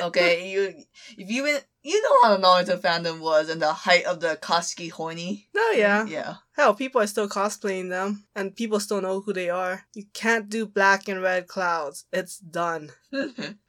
Okay, 0.00 0.50
you 0.50 0.84
if 1.16 1.28
you 1.28 1.42
been 1.42 1.58
you 1.82 2.00
know 2.02 2.18
how 2.22 2.36
the 2.36 2.42
Naruto 2.42 2.80
fandom 2.80 3.18
was 3.20 3.48
and 3.48 3.60
the 3.60 3.72
height 3.72 4.04
of 4.04 4.20
the 4.20 4.38
Akatsuki 4.40 4.92
horny. 4.92 5.48
Oh 5.56 5.74
yeah. 5.76 6.06
Yeah. 6.06 6.34
Hell, 6.58 6.74
people 6.74 7.00
are 7.00 7.06
still 7.06 7.28
cosplaying 7.28 7.88
them, 7.88 8.24
and 8.34 8.56
people 8.56 8.80
still 8.80 9.00
know 9.00 9.20
who 9.20 9.32
they 9.32 9.48
are. 9.48 9.84
You 9.94 10.06
can't 10.12 10.48
do 10.48 10.66
black 10.66 11.06
and 11.08 11.22
red 11.22 11.46
clouds. 11.46 12.06
It's 12.12 12.36
done. 12.36 12.90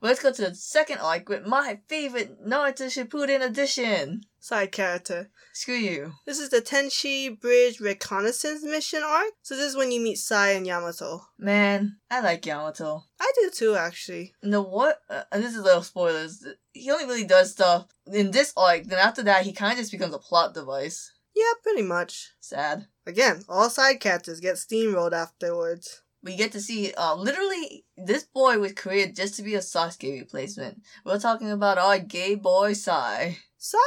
Let's 0.01 0.23
go 0.23 0.33
to 0.33 0.41
the 0.41 0.55
second 0.55 0.97
arc 0.97 1.29
with 1.29 1.45
my 1.45 1.81
favorite 1.87 2.43
Naruto 2.43 2.87
Shippuden 2.87 3.45
edition. 3.45 4.21
Side 4.39 4.71
character. 4.71 5.29
Screw 5.53 5.75
you. 5.75 6.13
This 6.25 6.39
is 6.39 6.49
the 6.49 6.61
Tenchi 6.61 7.39
Bridge 7.39 7.79
Reconnaissance 7.79 8.63
Mission 8.63 9.03
arc. 9.05 9.33
So 9.43 9.55
this 9.55 9.67
is 9.67 9.77
when 9.77 9.91
you 9.91 10.01
meet 10.01 10.17
Sai 10.17 10.53
and 10.53 10.65
Yamato. 10.65 11.21
Man, 11.37 11.97
I 12.09 12.21
like 12.21 12.43
Yamato. 12.47 13.03
I 13.19 13.31
do 13.35 13.51
too, 13.51 13.75
actually. 13.75 14.33
No, 14.41 14.63
what? 14.63 14.99
Uh, 15.07 15.23
and 15.31 15.43
this 15.43 15.53
is 15.53 15.61
little 15.61 15.83
spoilers. 15.83 16.43
He 16.71 16.89
only 16.89 17.05
really 17.05 17.25
does 17.25 17.51
stuff 17.51 17.87
in 18.11 18.31
this 18.31 18.51
arc. 18.57 18.85
Then 18.85 18.97
after 18.97 19.21
that, 19.23 19.45
he 19.45 19.53
kind 19.53 19.73
of 19.73 19.77
just 19.77 19.91
becomes 19.91 20.15
a 20.15 20.19
plot 20.19 20.55
device. 20.55 21.11
Yeah, 21.39 21.53
pretty 21.63 21.83
much. 21.83 22.33
Sad. 22.41 22.87
Again, 23.07 23.43
all 23.47 23.69
side 23.69 24.01
characters 24.01 24.41
get 24.41 24.55
steamrolled 24.55 25.13
afterwards. 25.13 26.01
We 26.21 26.35
get 26.35 26.51
to 26.51 26.59
see, 26.59 26.91
uh, 26.97 27.15
literally, 27.15 27.85
this 27.95 28.25
boy 28.25 28.59
was 28.59 28.73
created 28.73 29.15
just 29.15 29.35
to 29.35 29.41
be 29.43 29.55
a 29.55 29.59
Sasuke 29.59 30.19
replacement. 30.19 30.81
We're 31.05 31.17
talking 31.17 31.49
about 31.49 31.77
our 31.77 31.97
gay 31.97 32.35
boy 32.35 32.73
Sai. 32.73 33.37
Sai 33.57 33.77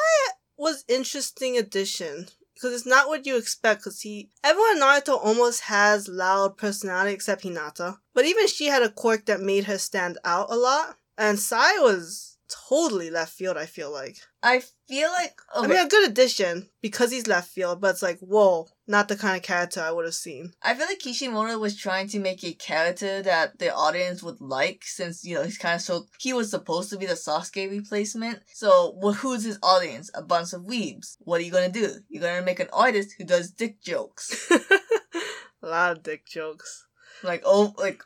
was 0.56 0.86
interesting 0.88 1.58
addition 1.58 2.28
because 2.54 2.72
it's 2.72 2.86
not 2.86 3.08
what 3.08 3.26
you 3.26 3.36
expect. 3.36 3.80
Because 3.80 4.00
he, 4.00 4.30
everyone 4.42 4.78
in 4.78 4.82
Naruto 4.82 5.22
almost 5.22 5.64
has 5.64 6.08
loud 6.08 6.56
personality 6.56 7.12
except 7.12 7.42
Hinata, 7.44 7.98
but 8.14 8.24
even 8.24 8.46
she 8.46 8.68
had 8.68 8.82
a 8.82 8.88
quirk 8.88 9.26
that 9.26 9.42
made 9.42 9.64
her 9.64 9.76
stand 9.76 10.16
out 10.24 10.46
a 10.50 10.56
lot. 10.56 10.96
And 11.18 11.38
Sai 11.38 11.80
was 11.80 12.31
totally 12.68 13.10
left 13.10 13.32
field. 13.32 13.56
I 13.56 13.66
feel 13.66 13.92
like. 13.92 14.16
I 14.42 14.62
feel 14.88 15.08
like 15.10 15.34
okay. 15.56 15.64
I 15.64 15.68
mean, 15.68 15.86
a 15.86 15.88
good 15.88 16.10
addition 16.10 16.68
because 16.80 17.10
he's 17.12 17.26
left 17.26 17.50
field, 17.50 17.80
but 17.80 17.90
it's 17.90 18.02
like, 18.02 18.18
whoa, 18.18 18.66
not 18.86 19.08
the 19.08 19.16
kind 19.16 19.36
of 19.36 19.42
character 19.42 19.80
I 19.80 19.92
would 19.92 20.04
have 20.04 20.14
seen. 20.14 20.52
I 20.62 20.74
feel 20.74 20.86
like 20.86 20.98
Kishimoto 20.98 21.58
was 21.58 21.76
trying 21.76 22.08
to 22.08 22.18
make 22.18 22.42
a 22.42 22.52
character 22.52 23.22
that 23.22 23.58
the 23.58 23.72
audience 23.72 24.22
would 24.22 24.40
like, 24.40 24.82
since 24.84 25.24
you 25.24 25.34
know 25.34 25.44
he's 25.44 25.58
kind 25.58 25.76
of 25.76 25.82
so 25.82 26.06
he 26.18 26.32
was 26.32 26.50
supposed 26.50 26.90
to 26.90 26.98
be 26.98 27.06
the 27.06 27.14
Sasuke 27.14 27.70
replacement. 27.70 28.40
So, 28.52 28.94
well, 28.96 29.14
who's 29.14 29.44
his 29.44 29.58
audience? 29.62 30.10
A 30.14 30.22
bunch 30.22 30.52
of 30.52 30.62
weebs. 30.62 31.16
What 31.20 31.40
are 31.40 31.44
you 31.44 31.52
gonna 31.52 31.68
do? 31.68 31.94
You're 32.08 32.22
gonna 32.22 32.42
make 32.44 32.60
an 32.60 32.68
artist 32.72 33.14
who 33.16 33.24
does 33.24 33.50
dick 33.50 33.80
jokes, 33.82 34.50
a 35.62 35.66
lot 35.66 35.92
of 35.92 36.02
dick 36.02 36.26
jokes. 36.26 36.86
like 37.22 37.42
oh, 37.44 37.74
like 37.78 38.02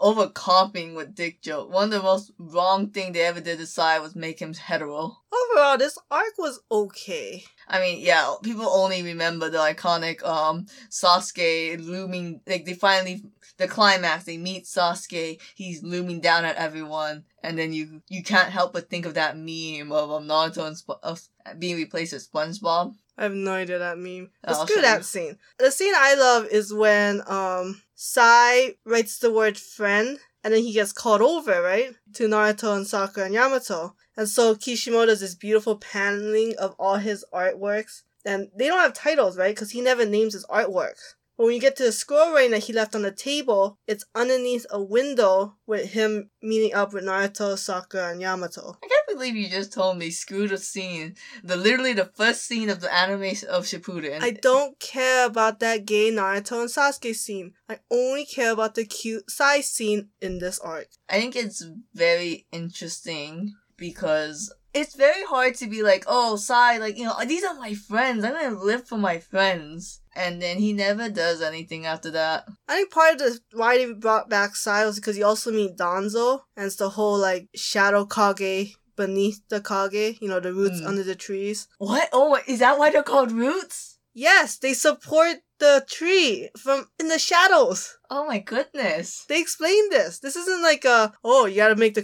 over 0.00 0.26
comping 0.28 0.94
with 0.94 1.14
dick 1.14 1.42
joke. 1.42 1.72
One 1.72 1.84
of 1.84 1.90
the 1.90 2.02
most 2.02 2.32
wrong 2.38 2.90
thing 2.90 3.12
they 3.12 3.20
ever 3.22 3.40
did 3.40 3.58
to 3.58 4.00
was 4.00 4.16
make 4.16 4.40
him 4.40 4.54
hetero. 4.54 5.18
Overall, 5.32 5.78
this 5.78 5.98
arc 6.10 6.38
was 6.38 6.60
okay. 6.70 7.44
I 7.68 7.80
mean, 7.80 8.00
yeah, 8.00 8.34
people 8.42 8.66
only 8.66 9.02
remember 9.02 9.48
the 9.50 9.58
iconic 9.58 10.24
um 10.24 10.66
Sasuke 10.90 11.84
looming 11.84 12.40
like 12.46 12.64
they 12.64 12.74
finally 12.74 13.22
the 13.60 13.68
climax, 13.68 14.24
they 14.24 14.38
meet 14.38 14.64
Sasuke, 14.64 15.38
he's 15.54 15.82
looming 15.82 16.20
down 16.20 16.44
at 16.46 16.56
everyone, 16.56 17.24
and 17.42 17.58
then 17.58 17.72
you 17.72 18.02
you 18.08 18.22
can't 18.22 18.48
help 18.48 18.72
but 18.72 18.88
think 18.88 19.06
of 19.06 19.14
that 19.14 19.36
meme 19.36 19.92
of 19.92 20.10
um, 20.10 20.26
Naruto 20.26 20.66
and 20.66 20.76
Sp- 20.80 21.02
of 21.02 21.20
being 21.58 21.76
replaced 21.76 22.14
with 22.14 22.30
SpongeBob. 22.32 22.94
I 23.18 23.24
have 23.24 23.34
no 23.34 23.52
idea 23.52 23.78
that 23.78 23.98
meme. 23.98 24.30
I'll 24.44 24.60
Let's 24.60 24.74
do 24.74 24.80
that 24.80 25.04
scene. 25.04 25.36
The 25.58 25.70
scene 25.70 25.92
I 25.94 26.14
love 26.14 26.46
is 26.46 26.72
when 26.72 27.22
um 27.26 27.82
Sai 28.02 28.76
writes 28.86 29.18
the 29.18 29.30
word 29.30 29.58
friend 29.58 30.18
and 30.42 30.54
then 30.54 30.62
he 30.62 30.72
gets 30.72 30.90
called 30.90 31.20
over, 31.20 31.60
right? 31.60 31.94
To 32.14 32.28
Naruto 32.28 32.74
and 32.74 32.86
Sakura 32.86 33.26
and 33.26 33.34
Yamato. 33.34 33.94
And 34.16 34.26
so 34.26 34.54
Kishimoto 34.54 35.04
does 35.04 35.20
this 35.20 35.34
beautiful 35.34 35.76
paneling 35.76 36.54
of 36.56 36.74
all 36.78 36.96
his 36.96 37.26
artworks. 37.30 38.04
And 38.24 38.48
they 38.56 38.68
don't 38.68 38.80
have 38.80 38.94
titles, 38.94 39.36
right? 39.36 39.54
Because 39.54 39.72
he 39.72 39.82
never 39.82 40.06
names 40.06 40.32
his 40.32 40.46
artwork. 40.46 40.96
But 41.40 41.46
when 41.46 41.54
you 41.54 41.60
get 41.62 41.76
to 41.76 41.84
the 41.84 41.92
scroll 41.92 42.34
writing 42.34 42.50
that 42.50 42.64
he 42.64 42.74
left 42.74 42.94
on 42.94 43.00
the 43.00 43.10
table, 43.10 43.78
it's 43.86 44.04
underneath 44.14 44.66
a 44.68 44.78
window 44.78 45.54
with 45.66 45.92
him 45.92 46.28
meeting 46.42 46.74
up 46.74 46.92
with 46.92 47.04
Naruto, 47.04 47.56
Sakura, 47.56 48.10
and 48.10 48.20
Yamato. 48.20 48.76
I 48.84 48.86
can't 48.86 49.18
believe 49.18 49.34
you 49.36 49.48
just 49.48 49.72
told 49.72 49.96
me 49.96 50.10
screw 50.10 50.48
the 50.48 50.58
scene. 50.58 51.14
The 51.42 51.56
literally 51.56 51.94
the 51.94 52.10
first 52.14 52.44
scene 52.46 52.68
of 52.68 52.82
the 52.82 52.94
anime 52.94 53.22
of 53.48 53.64
Shippuden. 53.64 54.22
I 54.22 54.32
don't 54.32 54.78
care 54.80 55.24
about 55.24 55.60
that 55.60 55.86
gay 55.86 56.10
Naruto 56.12 56.60
and 56.60 56.68
Sasuke 56.68 57.14
scene. 57.14 57.54
I 57.70 57.78
only 57.90 58.26
care 58.26 58.52
about 58.52 58.74
the 58.74 58.84
cute 58.84 59.30
side 59.30 59.64
scene 59.64 60.10
in 60.20 60.40
this 60.40 60.58
arc. 60.58 60.88
I 61.08 61.20
think 61.20 61.36
it's 61.36 61.64
very 61.94 62.48
interesting 62.52 63.54
because 63.78 64.52
it's 64.72 64.94
very 64.94 65.24
hard 65.24 65.54
to 65.56 65.66
be 65.66 65.82
like, 65.82 66.04
oh, 66.06 66.36
Sai, 66.36 66.78
like, 66.78 66.96
you 66.96 67.04
know, 67.04 67.14
these 67.26 67.44
are 67.44 67.54
my 67.54 67.74
friends. 67.74 68.24
I'm 68.24 68.32
gonna 68.34 68.58
live 68.62 68.86
for 68.86 68.98
my 68.98 69.18
friends. 69.18 70.00
And 70.14 70.40
then 70.42 70.58
he 70.58 70.72
never 70.72 71.08
does 71.08 71.40
anything 71.40 71.86
after 71.86 72.10
that. 72.12 72.44
I 72.68 72.74
think 72.76 72.90
part 72.90 73.14
of 73.14 73.18
the 73.20 73.40
why 73.52 73.78
they 73.78 73.92
brought 73.92 74.28
back 74.28 74.56
Sai 74.56 74.84
was 74.84 74.96
because 74.96 75.16
you 75.16 75.24
also 75.24 75.50
meet 75.52 75.76
Danzo, 75.76 76.40
and 76.56 76.66
it's 76.66 76.76
the 76.76 76.90
whole 76.90 77.18
like 77.18 77.48
shadow 77.54 78.04
Kage 78.04 78.74
beneath 78.96 79.40
the 79.48 79.60
Kage, 79.60 80.18
you 80.20 80.28
know, 80.28 80.40
the 80.40 80.52
roots 80.52 80.80
Mm. 80.80 80.86
under 80.86 81.02
the 81.04 81.14
trees. 81.14 81.68
What? 81.78 82.08
Oh, 82.12 82.38
is 82.46 82.58
that 82.58 82.78
why 82.78 82.90
they're 82.90 83.02
called 83.04 83.32
roots? 83.32 83.98
Yes, 84.12 84.58
they 84.58 84.74
support 84.74 85.36
the 85.60 85.86
tree 85.88 86.48
from 86.58 86.88
in 86.98 87.06
the 87.08 87.18
shadows. 87.18 87.96
Oh 88.10 88.26
my 88.26 88.38
goodness. 88.40 89.24
They 89.28 89.40
explain 89.40 89.88
this. 89.90 90.18
This 90.18 90.34
isn't 90.34 90.62
like 90.62 90.84
a 90.84 91.12
oh 91.22 91.46
you 91.46 91.56
gotta 91.56 91.76
make 91.76 91.94
the. 91.94 92.02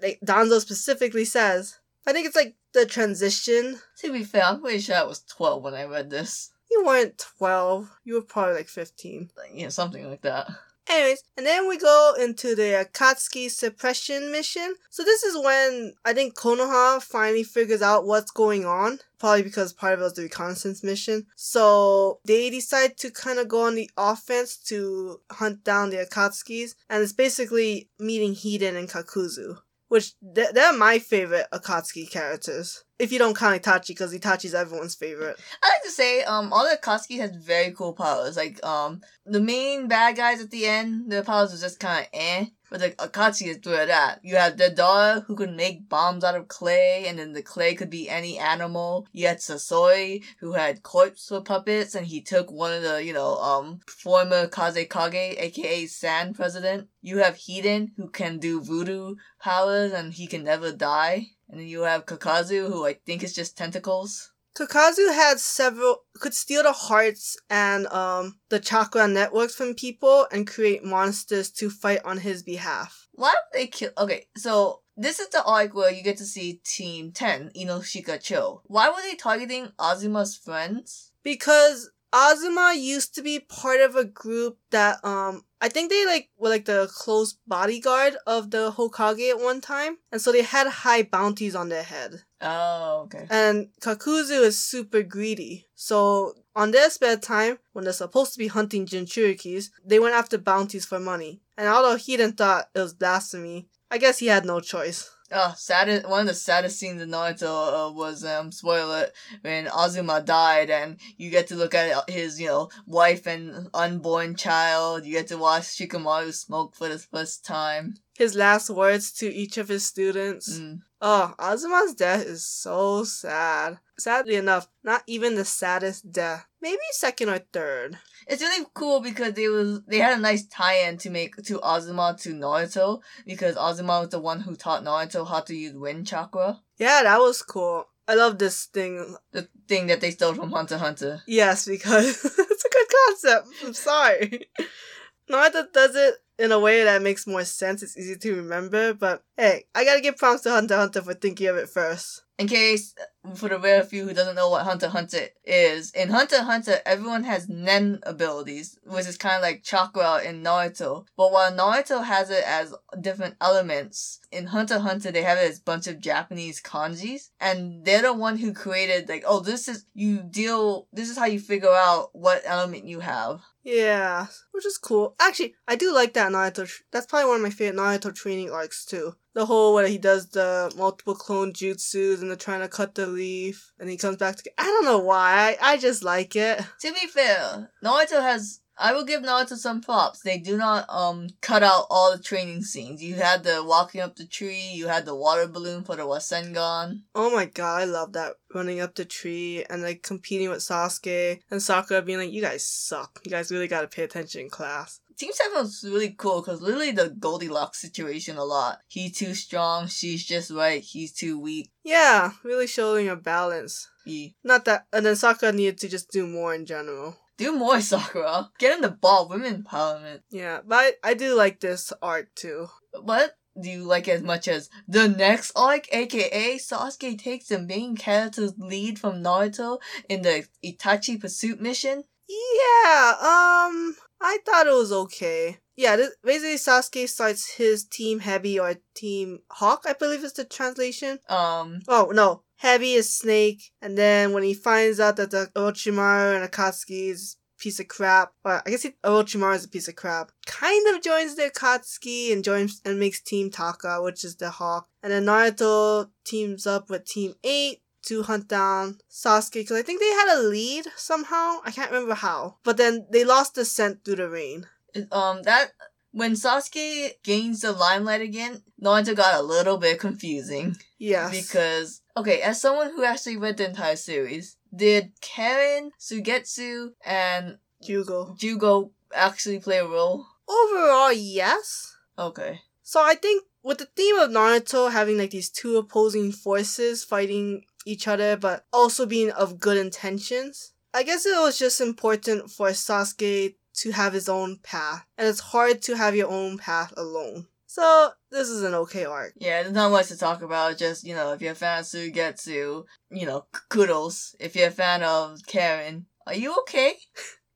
Like 0.00 0.18
Danzo 0.24 0.58
specifically 0.60 1.26
says. 1.26 1.78
I 2.06 2.12
think 2.12 2.26
it's 2.26 2.36
like 2.36 2.56
the 2.72 2.86
transition. 2.86 3.80
To 3.98 4.12
be 4.12 4.24
fair, 4.24 4.44
I'm 4.44 4.60
pretty 4.60 4.80
sure 4.80 4.96
I 4.96 5.04
was 5.04 5.22
12 5.24 5.62
when 5.62 5.74
I 5.74 5.84
read 5.84 6.10
this. 6.10 6.52
You 6.72 6.84
weren't 6.86 7.18
twelve. 7.18 7.90
You 8.02 8.14
were 8.14 8.22
probably 8.22 8.54
like 8.54 8.68
fifteen. 8.68 9.30
Like, 9.36 9.54
you 9.54 9.68
something 9.68 10.08
like 10.08 10.22
that. 10.22 10.48
Anyways, 10.88 11.22
and 11.36 11.46
then 11.46 11.68
we 11.68 11.78
go 11.78 12.14
into 12.18 12.54
the 12.54 12.84
Akatsuki 12.84 13.50
suppression 13.50 14.32
mission. 14.32 14.74
So 14.90 15.04
this 15.04 15.22
is 15.22 15.36
when 15.42 15.92
I 16.04 16.12
think 16.12 16.34
Konoha 16.34 17.00
finally 17.02 17.44
figures 17.44 17.82
out 17.82 18.06
what's 18.06 18.30
going 18.30 18.64
on. 18.64 18.98
Probably 19.18 19.42
because 19.42 19.72
part 19.72 19.94
of 19.94 20.00
it 20.00 20.02
was 20.02 20.14
the 20.14 20.22
reconnaissance 20.22 20.82
mission. 20.82 21.26
So 21.36 22.18
they 22.24 22.50
decide 22.50 22.96
to 22.98 23.10
kind 23.10 23.38
of 23.38 23.48
go 23.48 23.62
on 23.66 23.76
the 23.76 23.90
offense 23.96 24.56
to 24.68 25.20
hunt 25.30 25.62
down 25.62 25.90
the 25.90 25.98
Akatsukis. 25.98 26.74
And 26.90 27.02
it's 27.02 27.12
basically 27.12 27.88
meeting 27.98 28.34
Hidan 28.34 28.76
and 28.76 28.88
Kakuzu. 28.88 29.58
Which, 29.92 30.14
they're, 30.22 30.50
they're 30.54 30.72
my 30.72 30.98
favorite 30.98 31.48
Akatsuki 31.52 32.10
characters. 32.10 32.82
If 32.98 33.12
you 33.12 33.18
don't 33.18 33.36
count 33.36 33.62
Itachi, 33.62 33.88
because 33.88 34.14
Itachi's 34.14 34.54
everyone's 34.54 34.94
favorite. 34.94 35.38
I 35.62 35.68
like 35.68 35.82
to 35.82 35.90
say, 35.90 36.22
um, 36.22 36.50
all 36.50 36.64
the 36.64 36.78
Akatsuki 36.78 37.18
has 37.18 37.36
very 37.36 37.72
cool 37.72 37.92
powers. 37.92 38.38
Like, 38.38 38.64
um, 38.64 39.02
the 39.26 39.38
main 39.38 39.88
bad 39.88 40.16
guys 40.16 40.40
at 40.40 40.50
the 40.50 40.64
end, 40.64 41.12
their 41.12 41.22
powers 41.22 41.52
are 41.52 41.62
just 41.62 41.78
kind 41.78 42.06
of 42.06 42.08
eh. 42.18 42.46
But 42.72 42.80
the 42.80 42.90
Akatsuki 42.92 43.48
is 43.48 43.56
at 43.56 43.88
that. 43.88 44.20
You 44.22 44.36
have 44.36 44.56
the 44.56 44.70
daughter 44.70 45.20
who 45.26 45.36
can 45.36 45.56
make 45.56 45.90
bombs 45.90 46.24
out 46.24 46.34
of 46.34 46.48
clay, 46.48 47.04
and 47.06 47.18
then 47.18 47.34
the 47.34 47.42
clay 47.42 47.74
could 47.74 47.90
be 47.90 48.08
any 48.08 48.38
animal. 48.38 49.06
You 49.12 49.26
had 49.26 49.40
Sasori, 49.40 50.24
who 50.40 50.54
had 50.54 50.82
corpse 50.82 51.28
for 51.28 51.42
puppets, 51.42 51.94
and 51.94 52.06
he 52.06 52.22
took 52.22 52.50
one 52.50 52.72
of 52.72 52.82
the, 52.82 53.04
you 53.04 53.12
know, 53.12 53.36
um, 53.36 53.80
former 53.86 54.46
Kazekage, 54.46 55.38
aka 55.38 55.84
Sand 55.84 56.34
president. 56.34 56.88
You 57.02 57.18
have 57.18 57.36
Hidan, 57.36 57.90
who 57.98 58.08
can 58.08 58.38
do 58.38 58.62
voodoo 58.62 59.16
powers, 59.38 59.92
and 59.92 60.14
he 60.14 60.26
can 60.26 60.42
never 60.42 60.72
die. 60.72 61.26
And 61.50 61.60
then 61.60 61.66
you 61.66 61.82
have 61.82 62.06
Kakuzu, 62.06 62.68
who 62.68 62.86
I 62.86 62.94
think 62.94 63.22
is 63.22 63.34
just 63.34 63.58
tentacles. 63.58 64.31
Kakuzu 64.54 65.14
had 65.14 65.40
several 65.40 66.02
could 66.20 66.34
steal 66.34 66.62
the 66.62 66.72
hearts 66.72 67.36
and 67.48 67.86
um 67.86 68.38
the 68.50 68.60
chakra 68.60 69.08
networks 69.08 69.54
from 69.54 69.74
people 69.74 70.26
and 70.30 70.46
create 70.46 70.84
monsters 70.84 71.50
to 71.50 71.70
fight 71.70 72.00
on 72.04 72.18
his 72.18 72.42
behalf. 72.42 73.08
Why 73.12 73.30
would 73.30 73.58
they 73.58 73.66
kill? 73.66 73.90
Okay, 73.96 74.26
so 74.36 74.82
this 74.96 75.18
is 75.20 75.28
the 75.28 75.42
arc 75.44 75.74
where 75.74 75.90
you 75.90 76.02
get 76.02 76.18
to 76.18 76.24
see 76.24 76.60
Team 76.64 77.12
10, 77.12 77.52
Inoshika 77.56 78.22
Cho. 78.22 78.62
Why 78.66 78.88
were 78.88 79.02
they 79.02 79.14
targeting 79.14 79.72
Asuma's 79.78 80.36
friends? 80.36 81.12
Because 81.22 81.90
Asuma 82.12 82.78
used 82.78 83.14
to 83.14 83.22
be 83.22 83.40
part 83.40 83.80
of 83.80 83.96
a 83.96 84.04
group 84.04 84.58
that 84.70 85.02
um 85.04 85.44
I 85.62 85.68
think 85.68 85.90
they 85.90 86.04
like 86.04 86.28
were 86.36 86.50
like 86.50 86.66
the 86.66 86.90
close 86.92 87.38
bodyguard 87.46 88.16
of 88.26 88.50
the 88.50 88.72
Hokage 88.72 89.30
at 89.30 89.40
one 89.40 89.60
time. 89.60 89.98
And 90.10 90.20
so 90.20 90.30
they 90.30 90.42
had 90.42 90.66
high 90.66 91.04
bounties 91.04 91.54
on 91.54 91.68
their 91.68 91.84
head. 91.84 92.24
Oh, 92.42 93.02
okay. 93.04 93.26
And 93.30 93.68
Kakuzu 93.80 94.42
is 94.42 94.58
super 94.58 95.02
greedy. 95.02 95.66
So 95.74 96.34
on 96.56 96.72
their 96.72 96.90
spare 96.90 97.16
time, 97.16 97.58
when 97.72 97.84
they're 97.84 97.92
supposed 97.92 98.32
to 98.32 98.38
be 98.38 98.48
hunting 98.48 98.84
Jinchurikis, 98.84 99.70
they 99.84 100.00
went 100.00 100.14
after 100.14 100.38
bounties 100.38 100.84
for 100.84 100.98
money. 100.98 101.40
And 101.56 101.68
although 101.68 101.96
he 101.96 102.16
didn't 102.16 102.38
thought 102.38 102.68
it 102.74 102.80
was 102.80 102.94
blasphemy, 102.94 103.68
I 103.90 103.98
guess 103.98 104.18
he 104.18 104.26
had 104.26 104.44
no 104.44 104.60
choice. 104.60 105.10
Oh, 105.34 105.54
saddest, 105.56 106.06
one 106.08 106.22
of 106.22 106.26
the 106.26 106.34
saddest 106.34 106.78
scenes 106.78 107.00
in 107.00 107.10
Naruto 107.10 107.88
uh, 107.88 107.92
was, 107.92 108.22
um, 108.22 108.52
spoiler, 108.52 109.06
when 109.40 109.66
Asuma 109.66 110.22
died 110.22 110.68
and 110.68 110.98
you 111.16 111.30
get 111.30 111.46
to 111.46 111.54
look 111.56 111.74
at 111.74 112.10
his, 112.10 112.38
you 112.38 112.48
know, 112.48 112.68
wife 112.86 113.26
and 113.26 113.70
unborn 113.72 114.34
child. 114.34 115.06
You 115.06 115.12
get 115.12 115.28
to 115.28 115.38
watch 115.38 115.62
Shikamaru 115.62 116.34
smoke 116.34 116.74
for 116.74 116.88
the 116.88 116.98
first 116.98 117.46
time. 117.46 117.94
His 118.14 118.34
last 118.34 118.68
words 118.68 119.10
to 119.12 119.32
each 119.32 119.56
of 119.56 119.68
his 119.68 119.86
students. 119.86 120.58
Mm. 120.58 120.80
Oh, 121.04 121.34
Asuma's 121.36 121.94
death 121.94 122.24
is 122.24 122.46
so 122.46 123.02
sad. 123.02 123.78
Sadly 123.98 124.36
enough, 124.36 124.68
not 124.84 125.02
even 125.08 125.34
the 125.34 125.44
saddest 125.44 126.12
death. 126.12 126.46
Maybe 126.60 126.78
second 126.92 127.28
or 127.28 127.38
third. 127.52 127.98
It's 128.28 128.40
really 128.40 128.64
cool 128.72 129.00
because 129.00 129.32
they 129.34 129.48
was 129.48 129.82
they 129.88 129.98
had 129.98 130.16
a 130.16 130.20
nice 130.20 130.46
tie-in 130.46 130.98
to 130.98 131.10
make 131.10 131.34
to 131.36 131.58
Asuma 131.58 132.20
to 132.22 132.32
Naruto 132.34 133.00
because 133.26 133.56
Asuma 133.56 134.00
was 134.02 134.10
the 134.10 134.20
one 134.20 134.40
who 134.42 134.54
taught 134.54 134.84
Naruto 134.84 135.26
how 135.28 135.40
to 135.40 135.56
use 135.56 135.74
wind 135.74 136.06
chakra, 136.06 136.60
Yeah, 136.78 137.02
that 137.02 137.18
was 137.18 137.42
cool. 137.42 137.88
I 138.06 138.14
love 138.14 138.38
this 138.38 138.66
thing. 138.66 139.16
the 139.32 139.48
thing 139.66 139.88
that 139.88 140.00
they 140.00 140.12
stole 140.12 140.34
from 140.34 140.52
Hunter 140.52 140.78
Hunter. 140.78 141.22
Yes, 141.26 141.66
because 141.66 142.24
it's 142.24 142.64
a 142.64 142.68
good 142.68 142.86
concept. 143.06 143.48
I'm 143.64 143.74
sorry. 143.74 144.48
Naruto 145.30 145.72
does 145.72 145.96
it 145.96 146.16
in 146.38 146.50
a 146.50 146.58
way 146.58 146.82
that 146.82 147.02
makes 147.02 147.26
more 147.26 147.44
sense. 147.44 147.82
It's 147.82 147.96
easy 147.96 148.16
to 148.16 148.36
remember, 148.36 148.94
but 148.94 149.22
hey, 149.36 149.64
I 149.74 149.84
gotta 149.84 150.00
give 150.00 150.16
props 150.16 150.42
to 150.42 150.50
Hunter 150.50 150.76
Hunter 150.76 151.02
for 151.02 151.14
thinking 151.14 151.46
of 151.46 151.56
it 151.56 151.68
first. 151.68 152.22
In 152.38 152.48
case 152.48 152.94
for 153.36 153.48
the 153.48 153.58
rare 153.58 153.84
few 153.84 154.04
who 154.04 154.14
doesn't 154.14 154.34
know 154.34 154.50
what 154.50 154.64
Hunter 154.64 154.88
Hunter 154.88 155.28
is, 155.44 155.92
in 155.92 156.08
Hunter 156.08 156.42
Hunter 156.42 156.80
everyone 156.84 157.22
has 157.22 157.48
Nen 157.48 158.00
abilities, 158.02 158.78
which 158.84 159.06
is 159.06 159.16
kind 159.16 159.36
of 159.36 159.42
like 159.42 159.62
chakra 159.62 160.22
in 160.24 160.42
Naruto. 160.42 161.06
But 161.16 161.30
while 161.30 161.52
Naruto 161.52 162.02
has 162.02 162.30
it 162.30 162.42
as 162.44 162.74
different 163.00 163.36
elements, 163.40 164.18
in 164.32 164.46
Hunter 164.46 164.80
Hunter 164.80 165.12
they 165.12 165.22
have 165.22 165.38
it 165.38 165.48
as 165.48 165.60
bunch 165.60 165.86
of 165.86 166.00
Japanese 166.00 166.60
kanjis, 166.60 167.30
and 167.38 167.84
they're 167.84 168.02
the 168.02 168.12
one 168.12 168.38
who 168.38 168.52
created 168.52 169.08
like, 169.08 169.22
oh, 169.26 169.38
this 169.38 169.68
is 169.68 169.84
you 169.94 170.22
deal. 170.22 170.88
This 170.92 171.08
is 171.08 171.16
how 171.18 171.26
you 171.26 171.38
figure 171.38 171.70
out 171.70 172.10
what 172.12 172.42
element 172.44 172.86
you 172.86 173.00
have. 173.00 173.42
Yeah, 173.64 174.26
which 174.50 174.66
is 174.66 174.76
cool. 174.76 175.14
Actually, 175.20 175.54
I 175.68 175.76
do 175.76 175.94
like 175.94 176.14
that 176.14 176.32
Naruto. 176.32 176.66
Tr- 176.66 176.82
That's 176.90 177.06
probably 177.06 177.28
one 177.28 177.36
of 177.36 177.42
my 177.42 177.50
favorite 177.50 177.78
Naruto 177.78 178.12
training 178.14 178.50
arcs 178.50 178.84
too. 178.84 179.14
the 179.34 179.46
whole 179.46 179.72
where 179.72 179.86
he 179.86 179.98
does 179.98 180.28
the 180.30 180.72
multiple 180.76 181.14
clone 181.14 181.52
jutsus 181.52 182.20
and 182.20 182.28
they're 182.28 182.36
trying 182.36 182.60
to 182.60 182.68
cut 182.68 182.94
the 182.96 183.06
leaf 183.06 183.72
and 183.78 183.88
he 183.88 183.96
comes 183.96 184.16
back 184.16 184.36
to. 184.36 184.50
I 184.58 184.64
don't 184.64 184.84
know 184.84 184.98
why. 184.98 185.56
I, 185.60 185.72
I 185.74 185.76
just 185.76 186.02
like 186.02 186.34
it. 186.34 186.60
To 186.80 186.92
be 186.92 187.06
fair, 187.06 187.70
Naruto 187.84 188.20
has. 188.20 188.58
I 188.78 188.92
will 188.92 189.04
give 189.04 189.22
Naruto 189.22 189.56
some 189.56 189.80
props. 189.80 190.20
They 190.20 190.38
do 190.38 190.56
not 190.56 190.86
um 190.88 191.28
cut 191.40 191.62
out 191.62 191.86
all 191.90 192.16
the 192.16 192.22
training 192.22 192.62
scenes. 192.62 193.02
You 193.02 193.16
had 193.16 193.44
the 193.44 193.62
walking 193.64 194.00
up 194.00 194.16
the 194.16 194.26
tree. 194.26 194.70
You 194.72 194.88
had 194.88 195.04
the 195.06 195.14
water 195.14 195.46
balloon 195.46 195.84
for 195.84 195.96
the 195.96 196.02
Rasengan. 196.02 197.02
Oh 197.14 197.30
my 197.34 197.46
god, 197.46 197.82
I 197.82 197.84
love 197.84 198.12
that 198.14 198.34
running 198.54 198.80
up 198.80 198.94
the 198.94 199.04
tree 199.04 199.64
and 199.68 199.82
like 199.82 200.02
competing 200.02 200.48
with 200.48 200.60
Sasuke 200.60 201.40
and 201.50 201.62
Sakura 201.62 202.02
being 202.02 202.18
like, 202.18 202.32
"You 202.32 202.42
guys 202.42 202.66
suck. 202.66 203.20
You 203.24 203.30
guys 203.30 203.50
really 203.50 203.68
got 203.68 203.82
to 203.82 203.88
pay 203.88 204.04
attention 204.04 204.42
in 204.42 204.50
class." 204.50 205.00
Team 205.18 205.30
Seven 205.32 205.58
was 205.58 205.84
really 205.84 206.14
cool 206.16 206.40
because 206.40 206.62
literally 206.62 206.90
the 206.90 207.10
Goldilocks 207.10 207.80
situation 207.80 208.36
a 208.36 208.44
lot. 208.44 208.80
He's 208.88 209.16
too 209.16 209.34
strong. 209.34 209.86
She's 209.86 210.24
just 210.24 210.50
right. 210.50 210.82
He's 210.82 211.12
too 211.12 211.38
weak. 211.38 211.70
Yeah, 211.84 212.32
really 212.42 212.66
showing 212.66 213.08
a 213.08 213.16
balance. 213.16 213.88
He 214.04 214.34
Not 214.42 214.64
that, 214.64 214.86
and 214.92 215.06
then 215.06 215.14
Sakura 215.14 215.52
needed 215.52 215.78
to 215.78 215.88
just 215.88 216.10
do 216.10 216.26
more 216.26 216.54
in 216.54 216.66
general. 216.66 217.18
Do 217.36 217.56
more 217.56 217.80
Sakura. 217.82 218.50
Get 218.58 218.76
in 218.76 218.82
the 218.82 218.90
ball. 218.90 219.28
Women 219.28 219.62
empowerment. 219.62 220.20
Yeah, 220.30 220.60
but 220.66 220.76
I, 220.76 221.10
I 221.10 221.14
do 221.14 221.34
like 221.34 221.60
this 221.60 221.92
arc 222.02 222.34
too. 222.34 222.68
What 223.00 223.36
do 223.60 223.68
you 223.68 223.84
like 223.84 224.08
as 224.08 224.22
much 224.22 224.48
as 224.48 224.70
the 224.88 225.08
next 225.08 225.52
arc, 225.54 225.92
aka 225.92 226.56
Sasuke 226.58 227.18
takes 227.18 227.48
the 227.48 227.58
main 227.58 227.96
character's 227.96 228.54
lead 228.58 228.98
from 228.98 229.22
Naruto 229.22 229.78
in 230.08 230.22
the 230.22 230.46
Itachi 230.64 231.20
pursuit 231.20 231.60
mission? 231.60 232.04
Yeah, 232.28 233.10
um, 233.20 233.96
I 234.20 234.38
thought 234.46 234.66
it 234.66 234.74
was 234.74 234.92
okay. 234.92 235.58
Yeah, 235.76 235.96
this, 235.96 236.14
basically 236.22 236.56
Sasuke 236.56 237.08
starts 237.08 237.54
his 237.54 237.84
team 237.84 238.20
Hebi 238.20 238.60
or 238.60 238.76
team 238.94 239.40
hawk, 239.50 239.84
I 239.86 239.94
believe 239.94 240.24
is 240.24 240.32
the 240.34 240.44
translation. 240.44 241.18
Um, 241.28 241.80
Oh 241.88 242.10
no, 242.14 242.42
Hebi 242.62 242.94
is 242.94 243.14
snake, 243.16 243.72
and 243.80 243.98
then 243.98 244.32
when 244.32 244.42
he 244.42 244.54
finds 244.54 245.00
out 245.00 245.16
that 245.16 245.30
the 245.30 245.50
Orochimaru 245.56 246.36
and 246.40 246.50
Akatsuki 246.50 247.08
is 247.10 247.36
piece 247.58 247.80
of 247.80 247.88
crap, 247.88 248.32
or 248.44 248.62
I 248.64 248.70
guess 248.70 248.82
he, 248.82 248.90
Orochimaru 249.04 249.54
is 249.56 249.64
a 249.64 249.68
piece 249.68 249.88
of 249.88 249.96
crap, 249.96 250.32
kind 250.46 250.94
of 250.94 251.02
joins 251.02 251.36
the 251.36 251.50
Akatsuki 251.50 252.32
and 252.32 252.44
joins 252.44 252.80
and 252.84 253.00
makes 253.00 253.20
Team 253.20 253.50
Taka, 253.50 254.02
which 254.02 254.24
is 254.24 254.36
the 254.36 254.50
hawk, 254.50 254.88
and 255.02 255.12
then 255.12 255.24
Naruto 255.24 256.10
teams 256.24 256.66
up 256.66 256.90
with 256.90 257.04
Team 257.04 257.34
Eight 257.42 257.82
to 258.02 258.24
hunt 258.24 258.48
down 258.48 258.98
Sasuke 259.10 259.54
because 259.54 259.78
I 259.78 259.82
think 259.82 260.00
they 260.00 260.10
had 260.10 260.36
a 260.36 260.42
lead 260.42 260.86
somehow. 260.96 261.58
I 261.64 261.70
can't 261.70 261.90
remember 261.90 262.14
how, 262.14 262.58
but 262.64 262.76
then 262.76 263.06
they 263.10 263.24
lost 263.24 263.54
the 263.54 263.64
scent 263.64 264.04
through 264.04 264.16
the 264.16 264.28
rain. 264.28 264.66
um, 265.10 265.42
that 265.42 265.72
when 266.10 266.32
Sasuke 266.32 267.12
gains 267.22 267.62
the 267.62 267.72
limelight 267.72 268.20
again, 268.20 268.62
Naruto 268.82 269.16
got 269.16 269.38
a 269.38 269.42
little 269.42 269.78
bit 269.78 269.98
confusing 269.98 270.76
Yes, 270.98 271.30
because 271.30 272.01
okay, 272.16 272.40
as 272.40 272.60
someone 272.60 272.90
who 272.90 273.04
actually 273.04 273.36
read 273.36 273.56
the 273.56 273.68
entire 273.68 273.96
series, 273.96 274.56
did 274.74 275.12
Karen, 275.20 275.92
Suigetsu, 275.98 276.92
and 277.04 277.58
Jugo. 277.82 278.36
Jugo 278.38 278.90
actually 279.14 279.58
play 279.58 279.78
a 279.78 279.86
role? 279.86 280.26
Overall, 280.48 281.12
yes. 281.12 281.96
Okay. 282.18 282.60
So 282.82 283.02
I 283.02 283.14
think 283.14 283.44
with 283.62 283.78
the 283.78 283.88
theme 283.96 284.18
of 284.18 284.30
Naruto 284.30 284.90
having 284.90 285.18
like 285.18 285.30
these 285.30 285.50
two 285.50 285.76
opposing 285.76 286.32
forces 286.32 287.04
fighting 287.04 287.64
each 287.84 288.06
other 288.06 288.36
but 288.36 288.64
also 288.72 289.06
being 289.06 289.30
of 289.30 289.58
good 289.58 289.76
intentions, 289.76 290.72
I 290.94 291.02
guess 291.02 291.24
it 291.24 291.38
was 291.40 291.58
just 291.58 291.80
important 291.80 292.50
for 292.50 292.68
Sasuke 292.68 293.54
to 293.74 293.90
have 293.92 294.12
his 294.12 294.28
own 294.28 294.58
path. 294.62 295.06
And 295.16 295.26
it's 295.26 295.40
hard 295.40 295.80
to 295.82 295.96
have 295.96 296.14
your 296.14 296.30
own 296.30 296.58
path 296.58 296.92
alone. 296.96 297.46
So 297.72 298.10
this 298.30 298.50
is 298.50 298.64
an 298.64 298.74
okay 298.74 299.06
arc. 299.06 299.32
Yeah, 299.40 299.62
there's 299.62 299.74
not 299.74 299.92
much 299.92 300.08
to 300.08 300.18
talk 300.18 300.42
about. 300.42 300.76
Just, 300.76 301.04
you 301.04 301.14
know, 301.14 301.32
if 301.32 301.40
you're 301.40 301.52
a 301.52 301.54
fan 301.54 301.78
of 301.78 301.86
Suigetsu, 301.86 302.84
you 303.10 303.24
know, 303.24 303.46
kudos. 303.70 304.36
If 304.38 304.54
you're 304.54 304.68
a 304.68 304.70
fan 304.70 305.02
of 305.02 305.38
Karen, 305.46 306.04
are 306.26 306.34
you 306.34 306.54
okay? 306.60 306.96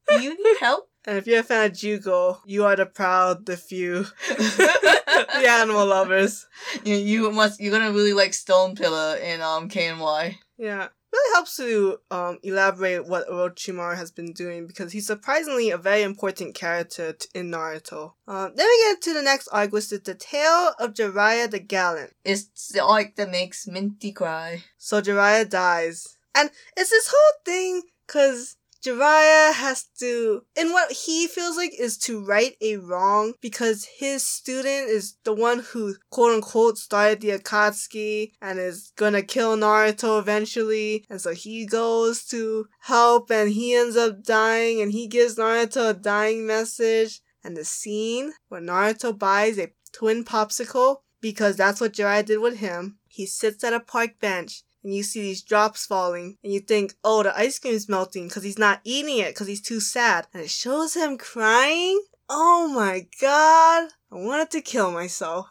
Do 0.09 0.23
you 0.23 0.31
need 0.31 0.57
help? 0.61 0.89
And 1.05 1.19
if 1.19 1.27
you're 1.27 1.41
a 1.41 1.43
fan 1.43 1.71
of 1.71 1.77
Jugo, 1.77 2.39
you 2.47 2.65
are 2.65 2.75
the 2.75 2.87
proud, 2.87 3.45
the 3.45 3.59
few, 3.59 4.07
the 4.29 5.47
animal 5.51 5.85
lovers. 5.85 6.47
you, 6.83 6.97
you 6.97 7.31
must, 7.31 7.61
you're 7.61 7.79
gonna 7.79 7.93
really 7.93 8.15
like 8.15 8.33
Stone 8.33 8.75
Pillar 8.75 9.17
in, 9.17 9.43
um, 9.43 9.69
KNY. 9.69 10.39
Yeah. 10.57 10.89
Really 11.17 11.35
helps 11.35 11.57
to 11.57 11.99
um, 12.11 12.39
elaborate 12.43 13.07
what 13.07 13.27
Orochimaru 13.27 13.97
has 13.97 14.11
been 14.11 14.33
doing 14.33 14.67
because 14.67 14.93
he's 14.93 15.07
surprisingly 15.07 15.71
a 15.71 15.79
very 15.79 16.03
important 16.03 16.55
character 16.55 17.15
t- 17.15 17.29
in 17.35 17.51
Naruto. 17.51 18.13
Um, 18.29 18.53
then 18.55 18.67
we 18.67 18.85
get 18.85 19.01
to 19.03 19.15
the 19.15 19.23
next 19.23 19.49
arc, 19.49 19.73
which 19.73 19.93
is 19.93 20.01
the 20.03 20.15
tale 20.15 20.75
of 20.79 20.93
Jiraiya 20.93 21.51
the 21.51 21.59
Gallant. 21.59 22.13
It's 22.23 22.69
the 22.69 22.85
arc 22.85 23.17
that 23.17 23.31
makes 23.31 23.67
Minty 23.67 24.13
cry. 24.13 24.65
So 24.77 25.01
Jiraiya 25.01 25.49
dies. 25.49 26.19
And 26.35 26.51
it's 26.77 26.91
this 26.91 27.09
whole 27.11 27.41
thing 27.47 27.83
because 28.07 28.57
Jiraiya 28.85 29.53
has 29.55 29.85
to, 30.01 30.43
in 30.55 30.73
what 30.73 30.93
he 30.93 31.27
feels 31.27 31.57
like 31.57 31.73
is 31.79 31.99
to 31.99 32.25
right 32.25 32.57
a 32.61 32.77
wrong 32.77 33.35
because 33.41 33.87
his 33.99 34.27
student 34.27 34.89
is 34.89 35.17
the 35.25 35.33
one 35.33 35.61
who 35.61 35.97
quote 36.11 36.35
unquote 36.35 36.79
started 36.79 37.21
the 37.21 37.31
Akatsuki 37.31 38.33
and 38.41 38.59
is 38.59 38.93
gonna 38.97 39.23
kill 39.23 39.57
Naruto 39.57 40.19
eventually. 40.19 41.05
And 41.11 41.21
so 41.21 41.33
he 41.33 41.67
goes 41.67 42.25
to 42.27 42.67
help 42.81 43.31
and 43.31 43.51
he 43.51 43.75
ends 43.75 43.97
up 43.97 44.23
dying 44.23 44.81
and 44.81 44.93
he 44.93 45.07
gives 45.07 45.37
Naruto 45.37 45.91
a 45.91 45.95
dying 45.95 46.47
message. 46.47 47.21
And 47.45 47.57
the 47.57 47.65
scene 47.65 48.33
where 48.49 48.61
Naruto 48.61 49.17
buys 49.17 49.57
a 49.59 49.71
twin 49.93 50.25
popsicle 50.25 50.97
because 51.21 51.57
that's 51.57 51.81
what 51.81 51.93
Jiraiya 51.93 52.25
did 52.25 52.39
with 52.39 52.59
him. 52.59 52.99
He 53.09 53.27
sits 53.27 53.65
at 53.65 53.73
a 53.73 53.81
park 53.81 54.19
bench 54.21 54.63
and 54.87 54.95
you 54.95 55.03
see 55.03 55.21
these 55.21 55.43
drops 55.43 55.85
falling 55.85 56.39
and 56.45 56.53
you 56.53 56.61
think, 56.61 56.95
oh, 57.03 57.25
the 57.25 57.37
ice 57.37 57.59
cream's 57.59 57.89
melting 57.89 58.29
because 58.29 58.45
he's 58.45 58.59
not 58.59 58.81
eating 58.85 59.19
it 59.19 59.31
because 59.31 59.49
he's 59.49 59.61
too 59.61 59.81
sad. 59.81 60.29
And 60.33 60.45
it 60.45 60.51
shows 60.51 60.95
him 60.95 61.19
crying. 61.19 62.01
Oh 62.29 62.69
my 62.69 63.09
god. 63.21 63.89
I 64.13 64.15
wanted 64.15 64.53
to 64.53 64.61
kill 64.61 64.93
myself. 64.93 65.49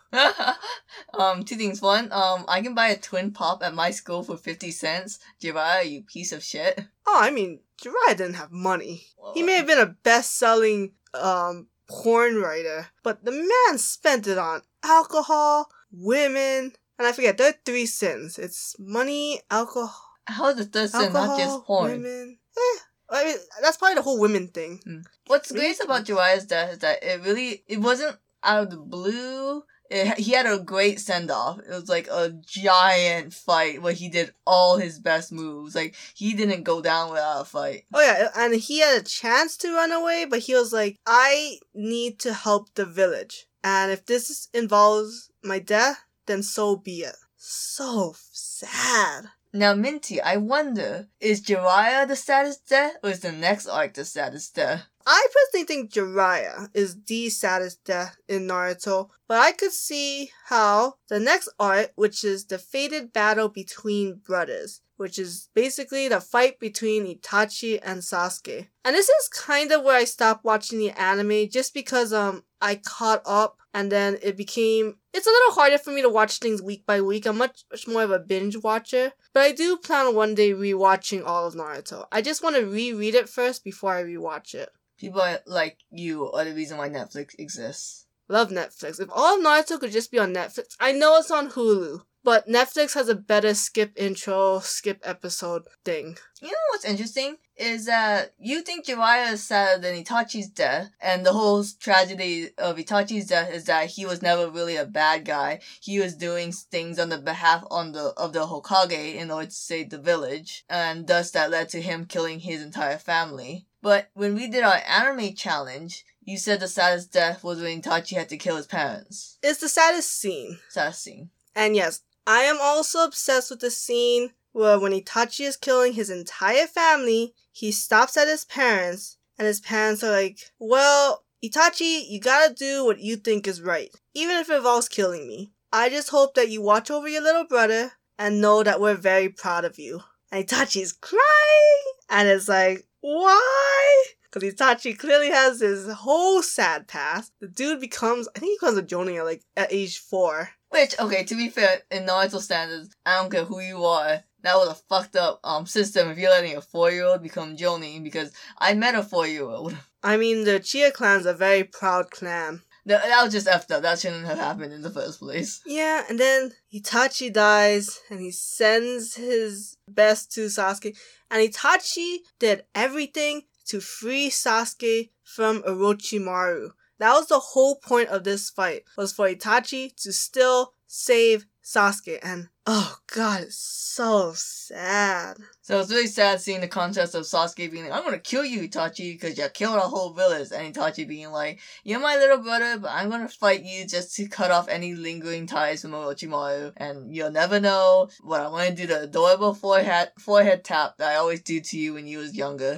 um, 1.20 1.44
two 1.44 1.58
things. 1.58 1.82
One, 1.82 2.10
um, 2.14 2.46
I 2.48 2.62
can 2.62 2.74
buy 2.74 2.88
a 2.88 2.98
twin 2.98 3.32
pop 3.32 3.62
at 3.62 3.74
my 3.74 3.92
school 3.92 4.24
for 4.24 4.38
50 4.38 4.72
cents. 4.72 5.20
Jiraiya, 5.42 5.92
you 5.92 6.04
piece 6.04 6.32
of 6.32 6.42
shit. 6.42 6.80
Oh, 7.06 7.20
I 7.20 7.30
mean, 7.30 7.60
Jiraiya 7.84 8.16
didn't 8.16 8.36
have 8.36 8.54
money. 8.54 9.08
He 9.34 9.44
may 9.44 9.58
have 9.58 9.68
been 9.68 9.80
a 9.80 9.98
best-selling 10.02 10.94
um 11.14 11.68
porn 11.90 12.38
writer, 12.38 12.88
but 13.04 13.26
the 13.26 13.32
man 13.32 13.78
spent 13.78 14.28
it 14.28 14.38
on 14.38 14.62
alcohol, 14.82 15.68
women, 15.92 16.72
and 16.98 17.08
I 17.08 17.12
forget. 17.12 17.38
There 17.38 17.50
are 17.50 17.56
three 17.66 17.86
sins. 17.86 18.38
It's 18.40 18.76
money, 18.80 19.42
alcohol, 19.52 19.96
How 20.26 20.50
is 20.50 20.58
the 20.58 20.66
third 20.66 20.90
sin 20.90 21.02
alcohol, 21.02 21.28
not 21.28 21.40
just 21.40 21.64
porn? 21.66 21.92
women. 21.92 22.38
Eh, 22.58 22.80
I 23.10 23.24
mean, 23.26 23.38
that's 23.62 23.78
probably 23.78 23.96
the 23.96 24.02
whole 24.02 24.20
women 24.20 24.48
thing. 24.48 25.04
What's 25.28 25.52
Really? 25.52 25.66
great 25.68 25.84
about 25.84 26.06
Jiraiya's 26.06 26.46
death 26.46 26.72
is 26.74 26.80
that 26.80 27.04
it 27.04 27.22
really 27.22 27.64
it 27.68 27.80
wasn't 27.80 28.18
out 28.44 28.64
of 28.64 28.70
the 28.72 28.78
blue. 28.78 29.64
It, 29.92 30.18
he 30.18 30.32
had 30.32 30.48
a 30.48 30.58
great 30.58 31.00
send 31.00 31.30
off. 31.30 31.60
It 31.60 31.70
was 31.70 31.88
like 31.90 32.08
a 32.08 32.32
giant 32.48 33.34
fight 33.36 33.84
where 33.84 33.94
he 33.94 34.10
did 34.10 34.34
all 34.48 34.78
his 34.78 34.98
best 34.98 35.32
moves. 35.32 35.76
Like 35.76 35.94
he 36.16 36.34
didn't 36.34 36.64
go 36.64 36.82
down 36.82 37.12
without 37.12 37.42
a 37.42 37.46
fight. 37.46 37.84
Oh 37.94 38.02
yeah, 38.02 38.30
and 38.36 38.56
he 38.56 38.80
had 38.80 39.00
a 39.02 39.04
chance 39.06 39.56
to 39.58 39.72
run 39.76 39.92
away, 39.92 40.26
but 40.28 40.40
he 40.40 40.56
was 40.56 40.74
like, 40.74 40.98
I 41.06 41.60
need 41.76 42.18
to 42.22 42.34
help 42.34 42.74
the 42.74 42.86
village. 42.86 43.46
And 43.64 43.92
if 43.92 44.06
this 44.08 44.48
involves 44.54 45.30
my 45.44 45.60
death, 45.60 46.04
then 46.26 46.44
so 46.44 46.76
be 46.76 47.00
it. 47.02 47.16
So 47.38 48.16
sad. 48.32 49.26
Now, 49.56 49.74
Minty, 49.74 50.20
I 50.20 50.36
wonder 50.36 51.08
is 51.22 51.42
Jiraiya 51.42 52.08
the 52.10 52.18
saddest 52.18 52.68
death 52.68 52.98
or 53.02 53.12
is 53.12 53.22
the 53.22 53.32
next 53.32 53.68
arc 53.68 53.94
the 53.94 54.04
saddest 54.04 54.54
death? 54.56 54.84
I 55.08 55.28
personally 55.34 55.66
think 55.66 55.94
Jiraiya 55.94 56.70
is 56.74 56.98
the 57.04 57.30
saddest 57.30 57.86
death 57.86 58.18
in 58.28 58.48
Naruto, 58.48 59.10
but 59.30 59.38
I 59.38 59.54
could 59.54 59.72
see 59.72 60.32
how 60.48 60.96
the 61.08 61.22
next 61.22 61.48
arc, 61.58 61.92
which 61.96 62.26
is 62.26 62.46
the 62.46 62.58
fated 62.58 63.14
battle 63.14 63.48
between 63.48 64.16
brothers, 64.16 64.82
which 64.98 65.18
is 65.18 65.48
basically 65.54 66.10
the 66.10 66.20
fight 66.20 66.60
between 66.60 67.06
Itachi 67.06 67.80
and 67.82 68.02
Sasuke. 68.02 68.68
And 68.84 68.94
this 68.94 69.08
is 69.08 69.30
kind 69.30 69.72
of 69.72 69.84
where 69.84 69.96
I 69.98 70.06
stopped 70.06 70.44
watching 70.44 70.80
the 70.80 70.92
anime 70.92 71.48
just 71.50 71.74
because 71.74 72.12
um 72.12 72.44
I 72.60 72.76
caught 72.76 73.22
up 73.26 73.58
and 73.76 73.92
then 73.92 74.18
it 74.24 74.38
became 74.38 74.96
it's 75.14 75.28
a 75.28 75.30
little 75.30 75.54
harder 75.54 75.78
for 75.78 75.92
me 75.92 76.02
to 76.02 76.10
watch 76.10 76.40
things 76.40 76.62
week 76.62 76.86
by 76.86 77.02
week. 77.02 77.26
I'm 77.26 77.38
much, 77.38 77.66
much 77.70 77.88
more 77.88 78.04
of 78.04 78.12
a 78.12 78.20
binge 78.20 78.56
watcher, 78.58 79.12
but 79.34 79.44
I 79.44 79.52
do 79.52 79.76
plan 79.76 80.08
on 80.08 80.16
one 80.16 80.34
day 80.34 80.52
rewatching 80.52 81.24
all 81.26 81.46
of 81.46 81.56
Naruto. 81.56 82.06
I 82.10 82.22
just 82.22 82.42
want 82.42 82.56
to 82.56 82.66
reread 82.66 83.16
it 83.16 83.28
first 83.28 83.66
before 83.66 83.94
I 83.94 84.04
rewatch 84.04 84.56
it. 84.56 84.70
People 84.98 85.22
like 85.46 85.80
you 85.92 86.32
are 86.32 86.46
the 86.46 86.54
reason 86.54 86.78
why 86.78 86.90
Netflix 86.90 87.38
exists. 87.38 88.08
Love 88.30 88.50
Netflix. 88.50 89.00
If 89.02 89.10
all 89.12 89.38
of 89.38 89.44
Naruto 89.44 89.78
could 89.78 89.92
just 89.92 90.10
be 90.10 90.20
on 90.20 90.34
Netflix, 90.34 90.76
I 90.80 90.94
know 90.94 91.18
it's 91.18 91.30
on 91.30 91.52
Hulu, 91.52 92.00
but 92.24 92.48
Netflix 92.48 92.94
has 92.94 93.10
a 93.10 93.16
better 93.16 93.54
skip 93.54 93.92
intro, 93.98 94.60
skip 94.60 95.02
episode 95.04 95.64
thing. 95.84 96.18
You 96.42 96.48
know 96.48 96.68
what's 96.72 96.86
interesting? 96.86 97.36
Is 97.58 97.86
that 97.86 98.34
you 98.38 98.62
think 98.62 98.86
Jiraiya 98.86 99.34
is 99.34 99.44
sadder 99.44 99.82
than 99.82 100.04
Itachi's 100.04 100.50
death, 100.50 100.90
and 101.02 101.26
the 101.26 101.34
whole 101.34 101.64
tragedy 101.80 102.50
of 102.58 102.78
Itachi's 102.78 103.28
death 103.28 103.52
is 103.52 103.66
that 103.66 103.88
he 103.88 104.06
was 104.06 104.22
never 104.22 104.50
really 104.50 104.76
a 104.76 104.86
bad 104.86 105.26
guy. 105.26 105.60
He 105.80 106.00
was 106.00 106.16
doing 106.16 106.52
things 106.52 107.00
on 107.00 107.10
the 107.10 107.18
behalf 107.18 107.64
on 107.70 107.92
the 107.92 108.14
of 108.18 108.34
the 108.34 108.48
Hokage 108.48 109.16
in 109.16 109.32
order 109.32 109.48
to 109.48 109.52
save 109.52 109.90
the 109.90 109.98
village, 109.98 110.66
and 110.70 111.08
thus 111.08 111.32
that 111.32 111.52
led 111.52 111.70
to 111.70 111.82
him 111.82 112.06
killing 112.06 112.40
his 112.40 112.62
entire 112.62 112.98
family. 112.98 113.66
But 113.82 114.10
when 114.14 114.36
we 114.36 114.48
did 114.48 114.64
our 114.64 114.82
anime 114.88 115.36
challenge, 115.36 116.06
you 116.24 116.38
said 116.38 116.60
the 116.60 116.68
saddest 116.68 117.14
death 117.14 117.44
was 117.44 117.62
when 117.62 117.82
Itachi 117.82 118.18
had 118.18 118.30
to 118.30 118.38
kill 118.38 118.58
his 118.58 118.66
parents. 118.66 119.38
It's 119.44 119.60
the 119.60 119.70
saddest 119.70 120.12
scene. 120.12 120.58
Saddest 120.70 121.04
scene. 121.04 121.30
And 121.56 121.76
yes, 121.76 122.02
I 122.26 122.42
am 122.42 122.58
also 122.60 123.04
obsessed 123.04 123.52
with 123.52 123.60
the 123.60 123.70
scene 123.70 124.32
where 124.52 124.80
when 124.80 124.92
Itachi 124.92 125.46
is 125.46 125.58
killing 125.58 125.94
his 125.94 126.10
entire 126.10 126.66
family, 126.66 127.36
he 127.56 127.72
stops 127.72 128.18
at 128.18 128.28
his 128.28 128.44
parents, 128.44 129.18
and 129.40 129.48
his 129.48 129.62
parents 129.62 130.04
are 130.04 130.12
like, 130.12 130.52
Well, 130.60 131.24
Itachi, 131.42 132.06
you 132.06 132.20
gotta 132.20 132.54
do 132.54 132.84
what 132.84 133.00
you 133.00 133.16
think 133.16 133.48
is 133.48 133.62
right, 133.62 133.96
even 134.14 134.36
if 134.36 134.50
it 134.50 134.58
involves 134.58 134.90
killing 134.90 135.26
me. 135.26 135.54
I 135.72 135.90
just 135.90 136.10
hope 136.10 136.34
that 136.34 136.50
you 136.50 136.62
watch 136.62 136.92
over 136.92 137.08
your 137.08 137.22
little 137.22 137.46
brother 137.46 137.94
and 138.20 138.42
know 138.42 138.62
that 138.62 138.82
we're 138.82 138.96
very 138.96 139.30
proud 139.30 139.64
of 139.64 139.80
you. 139.80 140.02
And 140.34 140.46
Itachi's 140.46 140.92
crying, 140.92 141.84
and 142.10 142.28
it's 142.28 142.50
like, 142.50 142.86
Why? 143.00 144.04
Because 144.24 144.54
Itachi 144.54 145.00
clearly 145.00 145.30
has 145.30 145.62
his 145.62 145.90
whole 145.90 146.42
sad 146.42 146.90
past. 146.90 147.32
The 147.40 147.48
dude 147.48 147.80
becomes, 147.80 148.28
I 148.36 148.40
think 148.40 148.52
he 148.52 148.58
becomes 148.60 148.78
a 148.78 148.84
Jonin 148.84 149.18
at 149.18 149.24
like 149.24 149.44
at 149.56 149.72
age 149.72 150.00
four. 150.00 150.50
Which, 150.72 151.00
okay, 151.00 151.24
to 151.24 151.36
be 151.36 151.48
fair, 151.48 151.84
in 151.90 152.06
Naruto 152.06 152.42
standards, 152.42 152.94
I 153.06 153.22
don't 153.22 153.32
care 153.32 153.46
who 153.46 153.62
you 153.62 153.86
are. 153.86 154.26
That 154.46 154.58
was 154.58 154.70
a 154.70 154.76
fucked 154.76 155.16
up 155.16 155.40
um 155.44 155.66
system 155.66 156.10
if 156.12 156.20
you're 156.20 156.30
letting 156.30 156.56
a 156.56 156.62
four 156.62 156.92
year 156.92 157.06
old 157.06 157.24
become 157.24 157.58
Jonin 157.58 158.04
because 158.04 158.32
I 158.60 158.76
met 158.76 158.94
a 158.94 159.02
four 159.02 159.26
year 159.26 159.44
old. 159.44 159.76
I 160.04 160.18
mean, 160.18 160.44
the 160.44 160.60
Chia 160.60 160.92
clan's 160.92 161.26
a 161.26 161.34
very 161.34 161.64
proud 161.64 162.12
clan. 162.12 162.62
That, 162.86 163.02
that 163.04 163.24
was 163.24 163.34
just 163.34 163.48
effed 163.48 163.72
up. 163.72 163.82
That 163.82 163.98
shouldn't 163.98 164.28
have 164.28 164.38
happened 164.38 164.72
in 164.72 164.84
the 164.84 164.92
first 164.92 165.20
place. 165.20 165.62
Yeah, 165.66 166.04
and 166.08 166.20
then 166.20 166.52
Itachi 166.72 167.34
dies 167.34 168.00
and 168.12 168.20
he 168.20 168.30
sends 168.30 169.16
his 169.16 169.78
best 169.88 170.32
to 170.34 170.42
Sasuke. 170.42 170.96
And 171.32 171.42
Itachi 171.42 172.18
did 172.38 172.66
everything 172.76 173.44
to 173.66 173.82
free 173.82 174.30
Sasuke 174.30 175.10
from 175.24 175.64
Orochimaru. 175.64 176.70
That 177.00 177.14
was 177.14 177.28
the 177.28 177.40
whole 177.40 177.78
point 177.78 178.10
of 178.10 178.24
this 178.24 178.52
fight, 178.52 178.84
was 178.96 179.12
for 179.12 179.28
Itachi 179.28 179.96
to 180.04 180.14
still 180.14 180.74
save 180.86 181.48
Sasuke. 181.66 182.20
And 182.22 182.50
oh 182.68 182.98
god, 183.14 183.42
it's 183.42 183.58
so 183.58 184.34
sad. 184.36 185.38
So 185.64 185.80
it's 185.80 185.90
really 185.90 186.06
sad 186.06 186.40
seeing 186.40 186.62
the 186.62 186.68
contrast 186.68 187.16
of 187.16 187.24
Sasuke 187.24 187.72
being 187.72 187.86
like, 187.86 187.92
I'm 187.94 188.04
gonna 188.04 188.20
kill 188.20 188.46
you, 188.46 188.70
Itachi, 188.70 189.14
because 189.14 189.36
you 189.38 189.50
killed 189.50 189.78
a 189.78 189.82
whole 189.82 190.14
village. 190.14 190.50
And 190.54 190.74
Itachi 190.74 191.08
being 191.08 191.32
like, 191.32 191.60
You're 191.84 192.00
my 192.00 192.18
little 192.18 192.38
brother, 192.38 192.78
but 192.78 192.92
I'm 192.92 193.10
gonna 193.10 193.28
fight 193.28 193.64
you 193.64 193.88
just 193.88 194.16
to 194.18 194.28
cut 194.28 194.52
off 194.52 194.68
any 194.68 194.94
lingering 194.94 195.48
ties 195.48 195.82
from 195.82 195.92
Orochimaru. 195.92 196.74
And 196.78 197.14
you'll 197.14 197.32
never 197.32 197.60
know 197.60 198.10
what 198.22 198.42
I'm 198.42 198.52
gonna 198.52 198.76
do 198.76 198.86
the 198.86 199.02
adorable 199.02 199.56
forehead, 199.56 200.12
forehead 200.20 200.64
tap 200.64 200.98
that 201.00 201.14
I 201.14 201.16
always 201.16 201.42
do 201.42 201.60
to 201.60 201.80
you 201.80 201.96
when 201.96 202.06
you 202.06 202.20
was 202.20 202.36
younger. 202.36 202.78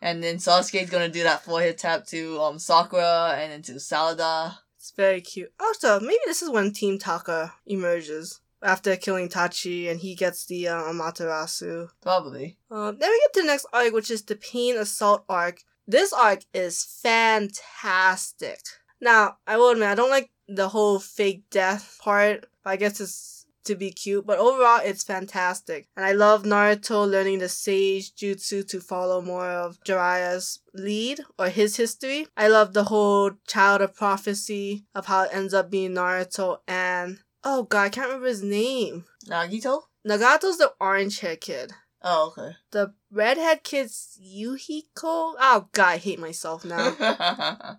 And 0.00 0.22
then 0.22 0.38
Sasuke's 0.38 0.90
gonna 0.90 1.10
do 1.10 1.22
that 1.24 1.44
forehead 1.44 1.76
tap 1.76 2.06
to 2.06 2.40
um 2.40 2.58
Sakura 2.58 3.36
and 3.38 3.52
then 3.52 3.62
to 3.62 3.72
Sarada. 3.74 4.56
It's 4.82 4.90
very 4.90 5.20
cute. 5.20 5.52
Also, 5.60 6.00
maybe 6.00 6.18
this 6.26 6.42
is 6.42 6.50
when 6.50 6.72
Team 6.72 6.98
Taka 6.98 7.54
emerges. 7.66 8.40
After 8.60 8.96
killing 8.96 9.28
Itachi 9.28 9.88
and 9.88 10.00
he 10.00 10.16
gets 10.16 10.44
the 10.46 10.66
uh, 10.66 10.82
Amaterasu. 10.82 11.90
Probably. 12.00 12.58
Uh, 12.68 12.90
then 12.90 13.08
we 13.08 13.20
get 13.20 13.32
to 13.34 13.40
the 13.42 13.46
next 13.46 13.66
arc, 13.72 13.92
which 13.92 14.10
is 14.10 14.22
the 14.22 14.34
Pain 14.34 14.76
Assault 14.76 15.22
arc. 15.28 15.62
This 15.86 16.12
arc 16.12 16.40
is 16.52 16.82
fantastic. 17.00 18.58
Now, 19.00 19.36
I 19.46 19.56
will 19.56 19.70
admit, 19.70 19.86
I 19.86 19.94
don't 19.94 20.10
like 20.10 20.30
the 20.48 20.68
whole 20.70 20.98
fake 20.98 21.44
death 21.48 22.00
part. 22.02 22.46
but 22.64 22.70
I 22.70 22.76
guess 22.76 23.00
it's 23.00 23.41
to 23.64 23.74
be 23.74 23.90
cute, 23.90 24.26
but 24.26 24.38
overall, 24.38 24.80
it's 24.84 25.04
fantastic. 25.04 25.86
And 25.96 26.04
I 26.04 26.12
love 26.12 26.44
Naruto 26.44 27.08
learning 27.08 27.38
the 27.38 27.48
Sage 27.48 28.14
Jutsu 28.14 28.66
to 28.68 28.80
follow 28.80 29.20
more 29.20 29.46
of 29.46 29.78
Jiraiya's 29.84 30.60
lead 30.74 31.20
or 31.38 31.48
his 31.48 31.76
history. 31.76 32.26
I 32.36 32.48
love 32.48 32.72
the 32.72 32.84
whole 32.84 33.32
Child 33.46 33.82
of 33.82 33.94
Prophecy 33.94 34.84
of 34.94 35.06
how 35.06 35.24
it 35.24 35.30
ends 35.32 35.54
up 35.54 35.70
being 35.70 35.92
Naruto 35.92 36.58
and 36.66 37.20
oh 37.44 37.64
god, 37.64 37.82
I 37.82 37.88
can't 37.88 38.08
remember 38.08 38.28
his 38.28 38.42
name. 38.42 39.04
Nagito? 39.26 39.82
Nagato's 40.06 40.58
the 40.58 40.72
orange 40.80 41.20
hair 41.20 41.36
kid. 41.36 41.72
Oh, 42.04 42.34
okay. 42.36 42.56
The 42.72 42.94
redhead 43.12 43.62
kid's 43.62 44.18
Yahiko. 44.20 44.82
Oh 45.38 45.68
god, 45.72 45.88
I 45.88 45.96
hate 45.98 46.18
myself 46.18 46.64
now. 46.64 46.90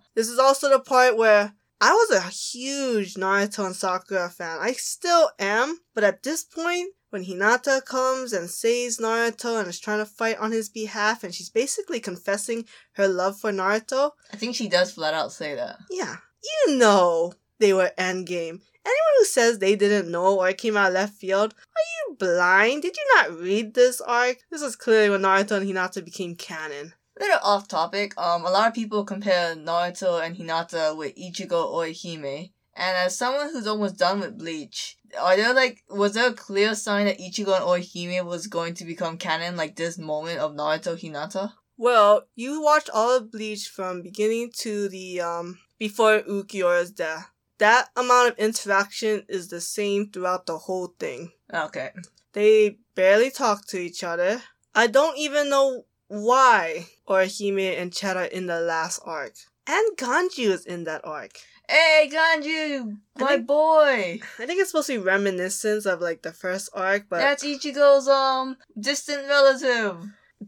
this 0.14 0.28
is 0.28 0.38
also 0.38 0.70
the 0.70 0.80
part 0.80 1.16
where 1.16 1.52
I 1.86 1.92
was 1.92 2.12
a 2.12 2.30
huge 2.30 3.12
Naruto 3.12 3.66
and 3.66 3.76
Sakura 3.76 4.30
fan. 4.30 4.56
I 4.58 4.72
still 4.72 5.30
am, 5.38 5.80
but 5.94 6.02
at 6.02 6.22
this 6.22 6.42
point, 6.42 6.94
when 7.10 7.26
Hinata 7.26 7.84
comes 7.84 8.32
and 8.32 8.48
saves 8.48 8.96
Naruto 8.96 9.60
and 9.60 9.68
is 9.68 9.78
trying 9.78 9.98
to 9.98 10.06
fight 10.06 10.38
on 10.38 10.50
his 10.50 10.70
behalf, 10.70 11.22
and 11.22 11.34
she's 11.34 11.50
basically 11.50 12.00
confessing 12.00 12.64
her 12.92 13.06
love 13.06 13.38
for 13.38 13.52
Naruto, 13.52 14.12
I 14.32 14.36
think 14.36 14.56
she 14.56 14.66
does 14.66 14.92
flat 14.92 15.12
out 15.12 15.30
say 15.30 15.56
that. 15.56 15.76
yeah, 15.90 16.16
you 16.42 16.78
know 16.78 17.34
they 17.58 17.74
were 17.74 17.92
endgame. 17.98 18.62
Anyone 18.86 19.14
who 19.18 19.24
says 19.26 19.58
they 19.58 19.76
didn't 19.76 20.10
know 20.10 20.40
or 20.40 20.54
came 20.54 20.78
out 20.78 20.88
of 20.88 20.94
left 20.94 21.18
field, 21.18 21.52
are 21.52 22.08
you 22.08 22.16
blind? 22.16 22.80
Did 22.80 22.96
you 22.96 23.04
not 23.16 23.38
read 23.38 23.74
this 23.74 24.00
arc? 24.00 24.38
This 24.50 24.62
is 24.62 24.74
clearly 24.74 25.10
when 25.10 25.20
Naruto 25.20 25.58
and 25.58 25.68
Hinata 25.68 26.02
became 26.02 26.34
canon. 26.34 26.94
Little 27.18 27.38
off 27.42 27.68
topic, 27.68 28.18
um, 28.20 28.44
a 28.44 28.50
lot 28.50 28.68
of 28.68 28.74
people 28.74 29.04
compare 29.04 29.54
Naruto 29.54 30.24
and 30.24 30.36
Hinata 30.36 30.96
with 30.96 31.14
Ichigo 31.16 31.72
Orihime. 31.72 32.50
And 32.76 32.96
as 32.96 33.16
someone 33.16 33.50
who's 33.52 33.68
almost 33.68 33.98
done 33.98 34.18
with 34.18 34.36
Bleach, 34.36 34.98
are 35.20 35.36
there 35.36 35.54
like, 35.54 35.84
was 35.88 36.14
there 36.14 36.30
a 36.30 36.34
clear 36.34 36.74
sign 36.74 37.06
that 37.06 37.20
Ichigo 37.20 37.54
and 37.54 37.64
Orihime 37.64 38.24
was 38.24 38.48
going 38.48 38.74
to 38.74 38.84
become 38.84 39.16
canon 39.16 39.56
like 39.56 39.76
this 39.76 39.96
moment 39.96 40.40
of 40.40 40.54
Naruto 40.54 40.98
Hinata? 40.98 41.52
Well, 41.76 42.26
you 42.34 42.62
watched 42.62 42.90
all 42.92 43.16
of 43.16 43.30
Bleach 43.30 43.68
from 43.68 44.02
beginning 44.02 44.52
to 44.58 44.88
the 44.88 45.20
um 45.20 45.58
before 45.78 46.22
Ulquiorra's 46.22 46.90
death. 46.90 47.30
That 47.58 47.90
amount 47.96 48.30
of 48.32 48.38
interaction 48.38 49.24
is 49.28 49.48
the 49.48 49.60
same 49.60 50.10
throughout 50.10 50.46
the 50.46 50.58
whole 50.58 50.94
thing. 50.98 51.32
Okay. 51.52 51.90
They 52.32 52.78
barely 52.94 53.30
talk 53.30 53.66
to 53.68 53.78
each 53.78 54.02
other. 54.02 54.42
I 54.74 54.88
don't 54.88 55.16
even 55.16 55.48
know 55.48 55.84
why 56.22 56.86
Orihime 57.08 57.78
and 57.80 57.92
Chet 57.92 58.16
are 58.16 58.24
in 58.24 58.46
the 58.46 58.60
last 58.60 59.00
arc. 59.04 59.34
And 59.66 59.96
Ganju 59.96 60.50
is 60.50 60.66
in 60.66 60.84
that 60.84 61.00
arc. 61.04 61.32
Hey, 61.68 62.10
Ganju! 62.12 62.98
I 63.16 63.20
My 63.22 63.26
think- 63.28 63.46
boy! 63.46 64.20
I 64.38 64.46
think 64.46 64.60
it's 64.60 64.70
supposed 64.70 64.88
to 64.88 64.98
be 64.98 65.04
reminiscence 65.04 65.86
of 65.86 66.00
like 66.02 66.20
the 66.22 66.32
first 66.32 66.68
arc, 66.74 67.06
but 67.08 67.18
That's 67.20 67.42
Ichigo's, 67.42 68.06
um, 68.06 68.56
distant 68.78 69.26
relative. 69.26 70.04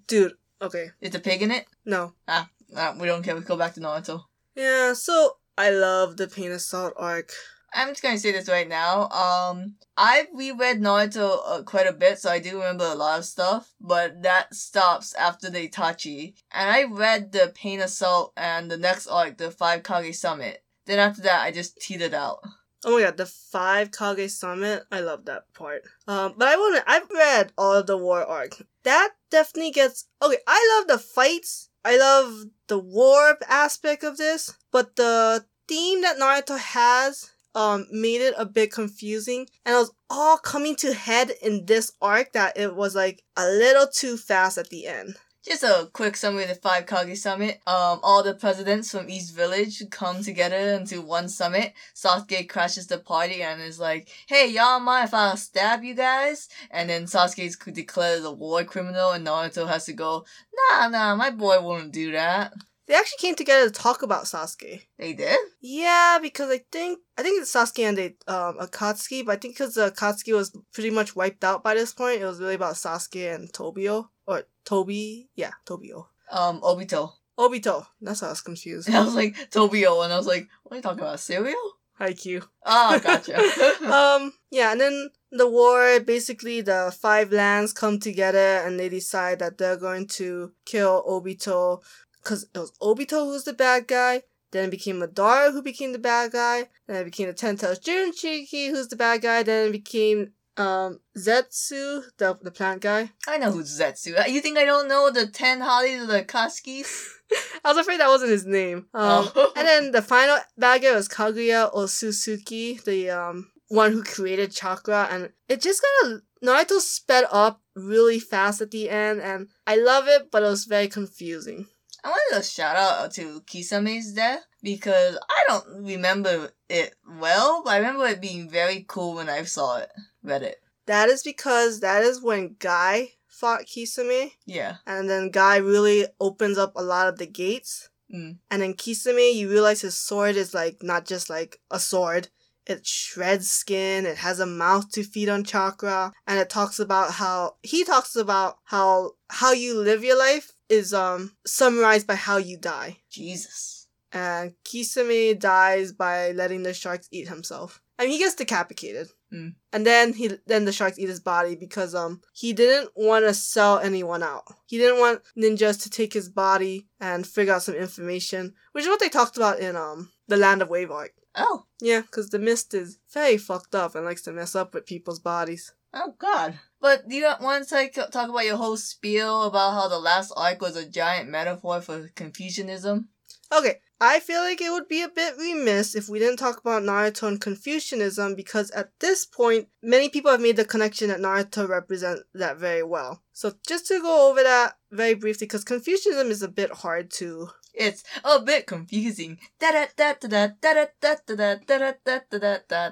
dude, 0.07 0.35
okay, 0.61 0.91
Is 1.01 1.13
the 1.13 1.21
pig 1.21 1.41
in 1.41 1.51
it? 1.51 1.67
no. 1.87 2.13
Ah, 2.29 2.51
ah, 2.77 2.95
we 2.99 3.07
don't 3.07 3.23
care. 3.23 3.35
We 3.35 3.41
go 3.41 3.57
back 3.57 3.73
to 3.75 3.81
Naruto. 3.81 4.25
Yeah, 4.55 4.93
so 4.93 5.39
I 5.57 5.71
love 5.71 6.19
the 6.19 6.29
Pain 6.29 6.51
Assault 6.53 6.93
arc. 6.99 7.33
I'm 7.77 7.89
just 7.89 8.03
gonna 8.03 8.17
say 8.17 8.33
this 8.33 8.49
right 8.49 8.67
now. 8.67 9.09
Um, 9.11 9.75
I've 9.99 10.29
reread 10.35 10.81
Naruto 10.81 11.41
uh, 11.47 11.63
quite 11.63 11.87
a 11.87 11.93
bit, 11.93 12.19
so 12.19 12.31
I 12.31 12.39
do 12.39 12.55
remember 12.55 12.87
a 12.87 12.95
lot 12.95 13.19
of 13.19 13.27
stuff. 13.27 13.75
But 13.79 14.23
that 14.23 14.55
stops 14.55 15.13
after 15.15 15.51
the 15.51 15.69
Itachi, 15.69 16.35
and 16.51 16.71
I 16.71 16.85
read 16.85 17.33
the 17.33 17.53
Pain 17.55 17.81
Assault 17.81 18.33
and 18.35 18.71
the 18.71 18.79
next 18.79 19.07
arc, 19.09 19.37
the 19.37 19.51
Five 19.51 19.83
Kage 19.83 20.15
Summit. 20.15 20.65
Then 20.87 20.99
after 20.99 21.21
that, 21.23 21.43
I 21.43 21.51
just 21.51 21.79
teetered 21.79 22.15
out. 22.15 22.41
Oh 22.83 22.97
yeah, 22.97 23.11
the 23.11 23.27
five 23.27 23.91
Kage 23.91 24.31
Summit. 24.31 24.85
I 24.91 25.01
love 25.01 25.27
that 25.27 25.53
part. 25.53 25.83
Um, 26.09 26.33
but 26.39 26.49
I 26.49 26.57
want 26.57 26.77
to. 26.77 26.91
I've 26.91 27.11
read 27.11 27.53
all 27.59 27.75
of 27.75 27.87
the 27.87 27.99
war 27.99 28.25
arc. 28.25 28.63
That 28.85 29.11
definitely 29.31 29.73
gets 29.73 30.07
okay. 30.23 30.39
I 30.47 30.79
love 30.79 30.89
the 30.89 31.03
fights. 31.03 31.69
I 31.85 31.99
love 31.99 32.47
the 32.69 32.79
war 32.79 33.37
aspect 33.49 34.03
of 34.03 34.17
this, 34.17 34.55
but 34.71 34.97
the 34.97 35.45
theme 35.69 36.01
that 36.03 36.17
Naruto 36.17 36.59
has 36.59 37.33
um 37.57 37.87
made 37.91 38.21
it 38.21 38.35
a 38.39 38.45
bit 38.45 38.71
confusing, 38.71 39.49
and 39.65 39.75
it 39.75 39.79
was 39.79 39.93
all 40.11 40.37
coming 40.37 40.77
to 40.77 40.93
head 40.93 41.33
in 41.43 41.65
this 41.67 41.91
arc 42.01 42.33
that 42.33 42.57
it 42.57 42.77
was 42.77 42.95
like 42.95 43.25
a 43.37 43.47
little 43.47 43.89
too 43.89 44.17
fast 44.17 44.59
at 44.59 44.69
the 44.69 44.87
end. 44.87 45.17
Just 45.43 45.63
a 45.63 45.89
quick 45.93 46.17
summary 46.17 46.43
of 46.43 46.49
the 46.49 46.55
Five 46.57 46.87
Kage 46.87 47.17
Summit. 47.17 47.61
Um, 47.69 48.01
all 48.03 48.25
the 48.25 48.35
presidents 48.35 48.91
from 48.91 49.09
East 49.09 49.33
Village 49.33 49.81
come 49.91 50.25
together 50.25 50.57
into 50.57 51.01
one 51.01 51.29
summit. 51.29 51.73
Sasuke 51.95 52.49
crashes 52.49 52.89
the 52.89 52.99
party 52.99 53.43
and 53.43 53.63
is 53.63 53.79
like, 53.79 54.09
"Hey, 54.27 54.49
y'all 54.49 54.81
mind 54.81 55.07
if 55.07 55.15
I 55.15 55.37
stab 55.37 55.85
you 55.85 55.95
guys?" 55.95 56.49
And 56.73 56.91
then 56.91 57.05
Sasuke's 57.05 57.57
declared 57.73 58.25
a 58.25 58.33
war 58.33 58.65
criminal, 58.65 59.13
and 59.13 59.25
Naruto 59.25 59.69
has 59.69 59.85
to 59.85 59.93
go, 59.93 60.27
"Nah, 60.71 60.89
nah, 60.89 61.15
my 61.15 61.31
boy 61.31 61.61
won't 61.61 61.93
do 61.93 62.11
that." 62.11 62.53
They 62.87 62.95
actually 62.95 63.19
came 63.19 63.35
together 63.35 63.67
to 63.67 63.73
talk 63.73 64.03
about 64.03 64.25
Sasuke. 64.25 64.83
They 64.99 65.13
did? 65.13 65.39
Yeah, 65.61 66.19
because 66.21 66.51
I 66.51 66.61
think 66.71 67.01
I 67.19 67.23
think 67.23 67.41
it's 67.41 67.53
Sasuke 67.53 67.89
and 67.89 67.99
they 67.99 68.17
um 68.27 68.59
Akatsuki, 68.59 69.25
but 69.25 69.33
I 69.33 69.37
think 69.37 69.55
because 69.55 69.77
Akatsuki 69.77 70.35
was 70.35 70.57
pretty 70.73 70.91
much 70.91 71.17
wiped 71.17 71.45
out 71.45 71.63
by 71.63 71.75
this 71.75 71.93
point, 71.93 72.23
it 72.23 72.27
was 72.27 72.41
really 72.41 72.55
about 72.55 72.75
Sasuke 72.75 73.35
and 73.35 73.53
Tobio 73.53 74.09
or 74.27 74.45
Toby. 74.65 75.29
Yeah, 75.35 75.53
Tobio. 75.67 76.07
Um, 76.31 76.61
Obito. 76.61 77.13
Obito. 77.39 77.87
That's 78.01 78.21
how 78.21 78.29
I 78.29 78.31
was 78.31 78.41
confused. 78.41 78.89
And 78.89 78.97
I 78.99 79.05
was 79.05 79.15
like, 79.15 79.35
Tobio, 79.51 80.05
and 80.05 80.13
I 80.13 80.17
was 80.17 80.27
like, 80.27 80.49
what 80.63 80.73
are 80.73 80.77
you 80.77 80.83
talking 80.83 81.01
about? 81.01 81.21
Cereal? 81.21 81.77
Haikyuu. 82.01 82.47
Oh, 82.65 82.99
gotcha. 83.03 83.37
um, 83.93 84.33
yeah, 84.51 84.73
and 84.73 84.81
then 84.81 85.11
the 85.33 85.49
war, 85.49 86.01
basically 86.01 86.61
the 86.61 86.95
five 87.01 87.33
lands 87.33 87.73
come 87.73 87.99
together 87.99 88.63
and 88.65 88.79
they 88.79 88.89
decide 88.89 89.39
that 89.39 89.59
they're 89.59 89.77
going 89.77 90.07
to 90.09 90.53
kill 90.65 91.05
Obito 91.09 91.83
because 92.27 92.47
it 92.55 92.59
was 92.59 92.73
Obito 92.83 93.25
who's 93.27 93.45
the 93.45 93.53
bad 93.53 93.87
guy. 93.87 94.23
Then 94.53 94.67
it 94.67 94.71
became 94.71 95.01
Madara 95.01 95.53
who 95.53 95.63
became 95.63 95.93
the 95.93 95.99
bad 95.99 96.33
guy. 96.33 96.69
Then 96.87 96.97
it 97.03 97.05
became 97.05 97.29
the 97.29 97.35
Ten 97.35 97.57
Tails 97.57 97.79
Jinchuriki 97.79 98.71
who's 98.71 98.89
the 98.89 98.97
bad 98.97 99.23
guy. 99.23 99.43
Then 99.43 99.69
it 99.69 99.73
became 99.73 100.33
um 100.57 101.01
Zetsu, 101.17 102.03
the 102.19 102.39
the 102.43 102.51
plant 102.51 102.81
guy. 102.83 103.11
I 103.29 103.39
know 103.39 103.53
who's 103.53 103.79
Zetsu. 103.79 104.29
You 104.29 104.41
think 104.41 104.59
I 104.59 104.65
don't 104.65 104.89
know 104.89 105.11
the 105.11 105.27
ten 105.27 105.61
Hollies 105.61 106.03
or 106.03 106.07
the 106.07 106.25
Katskis? 106.25 107.07
I 107.65 107.69
was 107.71 107.79
afraid 107.79 108.01
that 108.01 108.09
wasn't 108.09 108.31
his 108.31 108.47
name. 108.47 108.87
Um, 108.95 109.29
Oh. 109.35 109.53
and 109.57 109.67
then 109.67 109.91
the 109.93 110.03
final 110.03 110.39
bad 110.57 110.83
guy 110.83 110.95
was 110.95 111.09
Kaguya 111.09 111.73
Otsutsuki, 111.75 112.83
the 112.85 113.11
um 113.11 113.51
one 113.69 113.93
who 113.93 114.03
created 114.03 114.53
chakra, 114.53 115.09
and 115.11 115.31
it 115.49 115.61
just 115.61 115.83
kind 116.03 116.15
of 116.15 116.23
Naruto 116.47 116.79
sped 116.81 117.25
up 117.33 117.61
really 117.75 118.21
fast 118.21 118.61
at 118.61 118.71
the 118.71 118.89
end, 118.89 119.21
and 119.21 119.49
I 119.67 119.77
love 119.77 120.07
it, 120.07 120.31
but 120.31 120.43
it 120.43 120.47
was 120.47 120.65
very 120.67 120.89
confusing. 120.89 121.67
I 122.07 122.11
wanted 122.11 122.37
to 122.45 122.49
shout 122.49 122.77
out 122.77 123.11
to 123.15 123.41
Kisame's 123.41 124.13
death 124.13 124.47
because 124.63 125.19
I 125.29 125.43
don't 125.49 125.85
remember 125.85 126.51
it 126.69 126.95
well, 127.19 127.63
but 127.65 127.71
I 127.71 127.79
remember 127.79 128.07
it 128.07 128.21
being 128.21 128.49
very 128.49 128.85
cool 128.87 129.15
when 129.17 129.29
I 129.29 129.43
saw 129.43 129.79
it, 129.79 129.91
read 130.23 130.43
it. 130.45 130.63
That 130.87 131.09
is 131.09 131.25
because 131.25 131.81
that 131.81 132.05
is 132.05 132.23
when 132.23 132.55
Guy 132.61 133.09
fought 133.27 133.63
Kisame, 133.67 134.35
Yeah. 134.45 134.77
and 134.87 135.11
then 135.11 135.31
Guy 135.31 135.57
really 135.57 136.07
opens 136.21 136.59
up 136.59 136.75
a 136.77 136.83
lot 136.83 137.09
of 137.09 137.19
the 137.19 137.27
gates. 137.27 137.89
Mm. 138.15 138.39
And 138.53 138.63
then 138.63 138.75
Kisame, 138.75 139.35
you 139.35 139.51
realize 139.51 139.81
his 139.81 139.99
sword 139.99 140.37
is 140.37 140.55
like 140.55 140.85
not 140.85 141.07
just 141.07 141.29
like 141.29 141.59
a 141.73 141.81
sword. 141.81 142.29
It 142.67 142.87
shreds 142.87 143.51
skin, 143.51 144.07
it 144.07 144.19
has 144.19 144.39
a 144.39 144.47
mouth 144.47 144.91
to 144.93 145.03
feed 145.03 145.29
on 145.29 145.43
chakra, 145.43 146.13
and 146.27 146.39
it 146.39 146.51
talks 146.51 146.79
about 146.79 147.13
how 147.15 147.57
he 147.63 147.83
talks 147.83 148.15
about 148.15 148.59
how 148.65 149.13
how 149.29 149.53
you 149.53 149.77
live 149.79 150.05
your 150.05 150.19
life 150.19 150.53
is 150.69 150.93
um 150.93 151.37
summarized 151.47 152.07
by 152.07 152.15
how 152.15 152.37
you 152.37 152.59
die. 152.59 152.99
Jesus. 153.11 153.89
And 154.13 154.55
Kisame 154.65 155.39
dies 155.39 155.93
by 155.93 156.33
letting 156.33 156.63
the 156.63 156.73
sharks 156.73 157.09
eat 157.11 157.29
himself. 157.29 157.83
I 157.99 158.03
mean 158.05 158.13
he 158.13 158.19
gets 158.19 158.35
decapitated. 158.35 159.09
Mm. 159.33 159.55
And 159.73 159.87
then 159.87 160.13
he 160.13 160.31
then 160.47 160.65
the 160.65 160.73
sharks 160.73 160.99
eat 160.99 161.09
his 161.09 161.21
body 161.21 161.57
because 161.57 161.95
um 161.95 162.21
he 162.33 162.53
didn't 162.53 162.91
want 162.95 163.25
to 163.25 163.35
sell 163.35 163.79
anyone 163.79 164.23
out. 164.23 164.45
He 164.67 164.79
didn't 164.79 165.01
want 165.01 165.23
ninjas 165.37 165.83
to 165.83 165.91
take 165.91 166.13
his 166.13 166.29
body 166.29 166.87
and 167.01 167.27
figure 167.27 167.55
out 167.55 167.63
some 167.63 167.75
information, 167.75 168.55
which 168.73 168.85
is 168.85 168.89
what 168.89 169.01
they 169.01 169.09
talked 169.09 169.37
about 169.37 169.61
in 169.61 169.77
um 169.77 170.11
the 170.29 170.37
Land 170.37 170.63
of 170.63 170.69
Wave 170.69 170.91
Arc. 170.91 171.13
Oh. 171.35 171.65
Yeah, 171.81 172.01
because 172.01 172.31
the 172.31 172.39
mist 172.39 172.73
is 172.73 172.99
very 173.13 173.37
fucked 173.37 173.75
up 173.75 173.95
and 173.95 174.05
likes 174.07 174.23
to 174.23 174.33
mess 174.33 174.55
up 174.55 174.73
with 174.75 174.87
people's 174.87 175.21
bodies. 175.21 175.75
Oh 175.93 176.15
God. 176.19 176.59
But 176.87 177.09
do 177.09 177.17
you 177.17 177.29
want 177.41 177.69
to 177.69 177.89
talk, 178.13 178.29
about 178.31 178.45
your 178.45 178.57
whole 178.57 178.77
spiel 178.77 179.43
about 179.43 179.73
how 179.73 179.89
the 179.89 179.99
last 179.99 180.33
arc 180.37 180.63
was 180.63 180.77
a 180.77 180.89
giant 180.89 181.29
metaphor 181.29 181.81
for 181.81 182.13
Confucianism? 182.15 183.09
Okay, 183.53 183.81
I 184.01 184.21
feel 184.21 184.41
like 184.41 184.61
it 184.61 184.71
would 184.71 184.87
be 184.87 185.03
a 185.03 185.09
bit 185.09 185.35
remiss 185.37 185.97
if 185.97 186.09
we 186.09 186.21
didn't 186.21 186.37
talk 186.37 186.61
about 186.61 186.85
Naruto 186.85 187.27
and 187.27 187.41
Confucianism 187.41 188.37
because 188.37 188.71
at 188.71 188.93
this 189.01 189.27
point, 189.27 189.67
many 189.83 190.09
people 190.09 190.31
have 190.31 190.41
made 190.41 190.55
the 190.55 190.65
connection 190.65 191.09
that 191.09 191.19
Naruto 191.19 191.69
represents 191.69 192.23
that 192.35 192.59
very 192.59 192.85
well. 192.85 193.21
So 193.33 193.55
just 193.67 193.89
to 193.89 194.01
go 194.01 194.31
over 194.31 194.45
that 194.45 194.75
very 194.93 195.15
briefly, 195.15 195.49
because 195.49 195.65
Confucianism 195.65 196.31
is 196.31 196.43
a 196.43 196.49
bit 196.49 196.71
hard 196.71 197.11
to. 197.15 197.49
It's 197.75 198.05
a 198.23 198.41
bit 198.41 198.69
confusing. 198.69 199.39
Da 199.59 199.73
da 199.73 199.87
da 199.97 200.15
da 200.21 200.29
da 200.29 200.47
da 200.63 200.87
da 201.03 201.17
da 201.27 201.57
da 201.67 201.95
da 202.05 202.21
da 202.31 202.39
da 202.39 202.59
da. 202.69 202.91